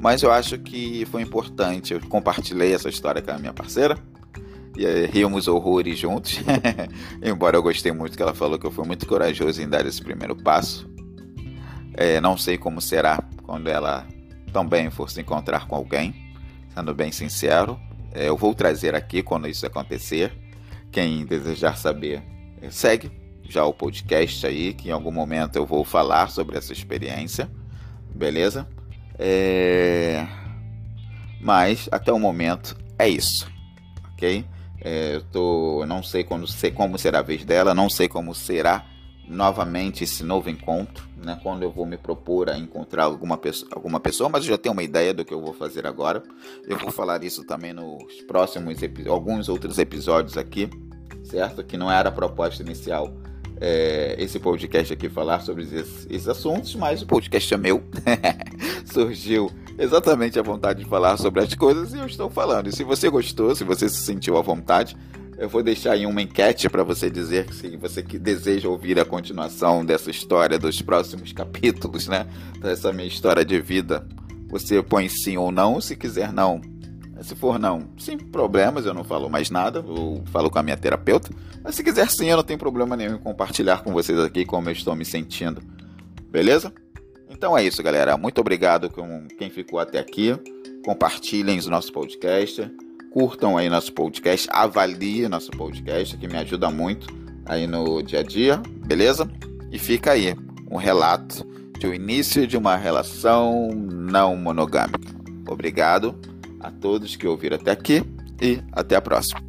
mas 0.00 0.22
eu 0.22 0.32
acho 0.32 0.56
que 0.56 1.04
foi 1.10 1.20
importante. 1.20 1.92
Eu 1.92 2.00
compartilhei 2.08 2.72
essa 2.72 2.88
história 2.88 3.20
com 3.20 3.30
a 3.30 3.38
minha 3.38 3.52
parceira 3.52 3.98
e 4.74 4.86
aí, 4.86 5.04
rimos 5.04 5.48
horrores 5.48 5.98
juntos. 5.98 6.40
Embora 7.22 7.58
eu 7.58 7.62
gostei 7.62 7.92
muito 7.92 8.16
que 8.16 8.22
ela 8.22 8.34
falou 8.34 8.58
que 8.58 8.64
eu 8.64 8.70
fui 8.70 8.86
muito 8.86 9.06
corajoso 9.06 9.60
em 9.60 9.68
dar 9.68 9.84
esse 9.84 10.00
primeiro 10.00 10.34
passo. 10.34 10.88
É, 11.92 12.22
não 12.22 12.38
sei 12.38 12.56
como 12.56 12.80
será 12.80 13.22
quando 13.42 13.68
ela 13.68 14.06
também 14.50 14.90
for 14.90 15.10
se 15.10 15.20
encontrar 15.20 15.68
com 15.68 15.76
alguém. 15.76 16.14
Sendo 16.74 16.94
bem 16.94 17.12
sincero, 17.12 17.78
é, 18.14 18.30
eu 18.30 18.36
vou 18.38 18.54
trazer 18.54 18.94
aqui 18.94 19.22
quando 19.22 19.46
isso 19.46 19.66
acontecer. 19.66 20.32
Quem 20.90 21.26
desejar 21.26 21.76
saber, 21.76 22.22
é, 22.62 22.70
segue 22.70 23.27
já 23.48 23.64
o 23.64 23.72
podcast 23.72 24.46
aí, 24.46 24.74
que 24.74 24.88
em 24.88 24.92
algum 24.92 25.10
momento 25.10 25.56
eu 25.56 25.64
vou 25.64 25.84
falar 25.84 26.30
sobre 26.30 26.56
essa 26.58 26.72
experiência. 26.72 27.50
Beleza? 28.14 28.68
É... 29.18 30.26
Mas 31.40 31.88
até 31.90 32.12
o 32.12 32.18
momento 32.18 32.76
é 32.98 33.08
isso, 33.08 33.50
ok? 34.12 34.44
É, 34.80 35.16
eu 35.16 35.22
tô, 35.22 35.84
não 35.86 36.02
sei 36.02 36.22
quando, 36.22 36.46
sei 36.46 36.70
como 36.70 36.98
será 36.98 37.20
a 37.20 37.22
vez 37.22 37.44
dela, 37.44 37.74
não 37.74 37.88
sei 37.88 38.08
como 38.08 38.34
será 38.34 38.84
novamente 39.28 40.04
esse 40.04 40.22
novo 40.22 40.48
encontro, 40.48 41.06
né? 41.16 41.38
Quando 41.42 41.62
eu 41.62 41.70
vou 41.70 41.84
me 41.84 41.96
propor 41.96 42.48
a 42.48 42.56
encontrar 42.56 43.04
alguma 43.04 43.36
pessoa, 43.36 43.70
alguma 43.74 44.00
pessoa, 44.00 44.28
mas 44.28 44.44
eu 44.44 44.50
já 44.50 44.58
tenho 44.58 44.72
uma 44.72 44.82
ideia 44.82 45.12
do 45.12 45.24
que 45.24 45.34
eu 45.34 45.40
vou 45.40 45.52
fazer 45.52 45.86
agora. 45.86 46.22
Eu 46.66 46.78
vou 46.78 46.90
falar 46.90 47.22
isso 47.22 47.44
também 47.44 47.72
nos 47.72 48.22
próximos 48.22 48.78
alguns 49.08 49.48
outros 49.48 49.78
episódios 49.78 50.36
aqui, 50.36 50.70
certo? 51.24 51.62
Que 51.62 51.76
não 51.76 51.90
era 51.90 52.08
a 52.08 52.12
proposta 52.12 52.62
inicial 52.62 53.12
é, 53.60 54.16
esse 54.18 54.38
podcast 54.38 54.92
aqui 54.92 55.08
falar 55.08 55.40
sobre 55.40 55.64
esses, 55.64 56.06
esses 56.10 56.28
assuntos, 56.28 56.74
mas 56.74 57.02
o 57.02 57.06
podcast 57.06 57.52
é 57.52 57.56
meu. 57.56 57.82
Surgiu 58.84 59.50
exatamente 59.78 60.38
a 60.38 60.42
vontade 60.42 60.82
de 60.82 60.88
falar 60.88 61.16
sobre 61.16 61.40
as 61.40 61.54
coisas 61.54 61.92
e 61.92 61.98
eu 61.98 62.06
estou 62.06 62.30
falando. 62.30 62.68
E 62.68 62.72
se 62.72 62.84
você 62.84 63.08
gostou, 63.08 63.54
se 63.54 63.64
você 63.64 63.88
se 63.88 64.00
sentiu 64.02 64.36
à 64.36 64.42
vontade, 64.42 64.96
eu 65.38 65.48
vou 65.48 65.62
deixar 65.62 65.92
aí 65.92 66.04
uma 66.04 66.20
enquete 66.20 66.68
para 66.68 66.82
você 66.82 67.08
dizer 67.08 67.52
se 67.54 67.76
você 67.76 68.02
que 68.02 68.18
deseja 68.18 68.68
ouvir 68.68 68.98
a 68.98 69.04
continuação 69.04 69.84
dessa 69.84 70.10
história 70.10 70.58
dos 70.58 70.82
próximos 70.82 71.32
capítulos, 71.32 72.08
né? 72.08 72.26
Dessa 72.60 72.92
minha 72.92 73.06
história 73.06 73.44
de 73.44 73.60
vida. 73.60 74.04
Você 74.48 74.82
põe 74.82 75.08
sim 75.08 75.36
ou 75.36 75.52
não, 75.52 75.80
se 75.80 75.94
quiser 75.94 76.32
não, 76.32 76.60
Se 77.20 77.34
for 77.34 77.58
não, 77.58 77.88
sem 77.98 78.16
problemas, 78.16 78.86
eu 78.86 78.94
não 78.94 79.04
falo 79.04 79.28
mais 79.28 79.50
nada, 79.50 79.80
eu 79.80 80.22
falo 80.32 80.50
com 80.50 80.58
a 80.58 80.62
minha 80.62 80.76
terapeuta. 80.76 81.30
Mas 81.68 81.74
se 81.74 81.84
quiser 81.84 82.08
sim, 82.08 82.30
eu 82.30 82.36
não 82.38 82.42
tenho 82.42 82.58
problema 82.58 82.96
nenhum 82.96 83.16
em 83.16 83.18
compartilhar 83.18 83.82
com 83.82 83.92
vocês 83.92 84.18
aqui 84.18 84.46
como 84.46 84.70
eu 84.70 84.72
estou 84.72 84.96
me 84.96 85.04
sentindo. 85.04 85.60
Beleza? 86.30 86.72
Então 87.28 87.58
é 87.58 87.62
isso, 87.62 87.82
galera. 87.82 88.16
Muito 88.16 88.40
obrigado 88.40 88.88
com 88.88 89.28
quem 89.38 89.50
ficou 89.50 89.78
até 89.78 89.98
aqui. 89.98 90.34
Compartilhem 90.82 91.60
o 91.60 91.68
nosso 91.68 91.92
podcast. 91.92 92.72
Curtam 93.12 93.58
aí 93.58 93.68
nosso 93.68 93.92
podcast. 93.92 94.48
Avaliem 94.50 95.28
nosso 95.28 95.50
podcast, 95.50 96.16
que 96.16 96.26
me 96.26 96.38
ajuda 96.38 96.70
muito 96.70 97.06
aí 97.44 97.66
no 97.66 98.00
dia 98.00 98.20
a 98.20 98.22
dia. 98.22 98.62
Beleza? 98.86 99.30
E 99.70 99.78
fica 99.78 100.12
aí 100.12 100.34
um 100.70 100.78
relato 100.78 101.46
de 101.78 101.86
o 101.86 101.92
início 101.92 102.46
de 102.46 102.56
uma 102.56 102.76
relação 102.76 103.68
não 103.74 104.34
monogâmica. 104.36 105.14
Obrigado 105.46 106.18
a 106.60 106.70
todos 106.70 107.14
que 107.14 107.26
ouviram 107.26 107.56
até 107.56 107.72
aqui 107.72 108.02
e 108.40 108.58
até 108.72 108.96
a 108.96 109.02
próxima. 109.02 109.47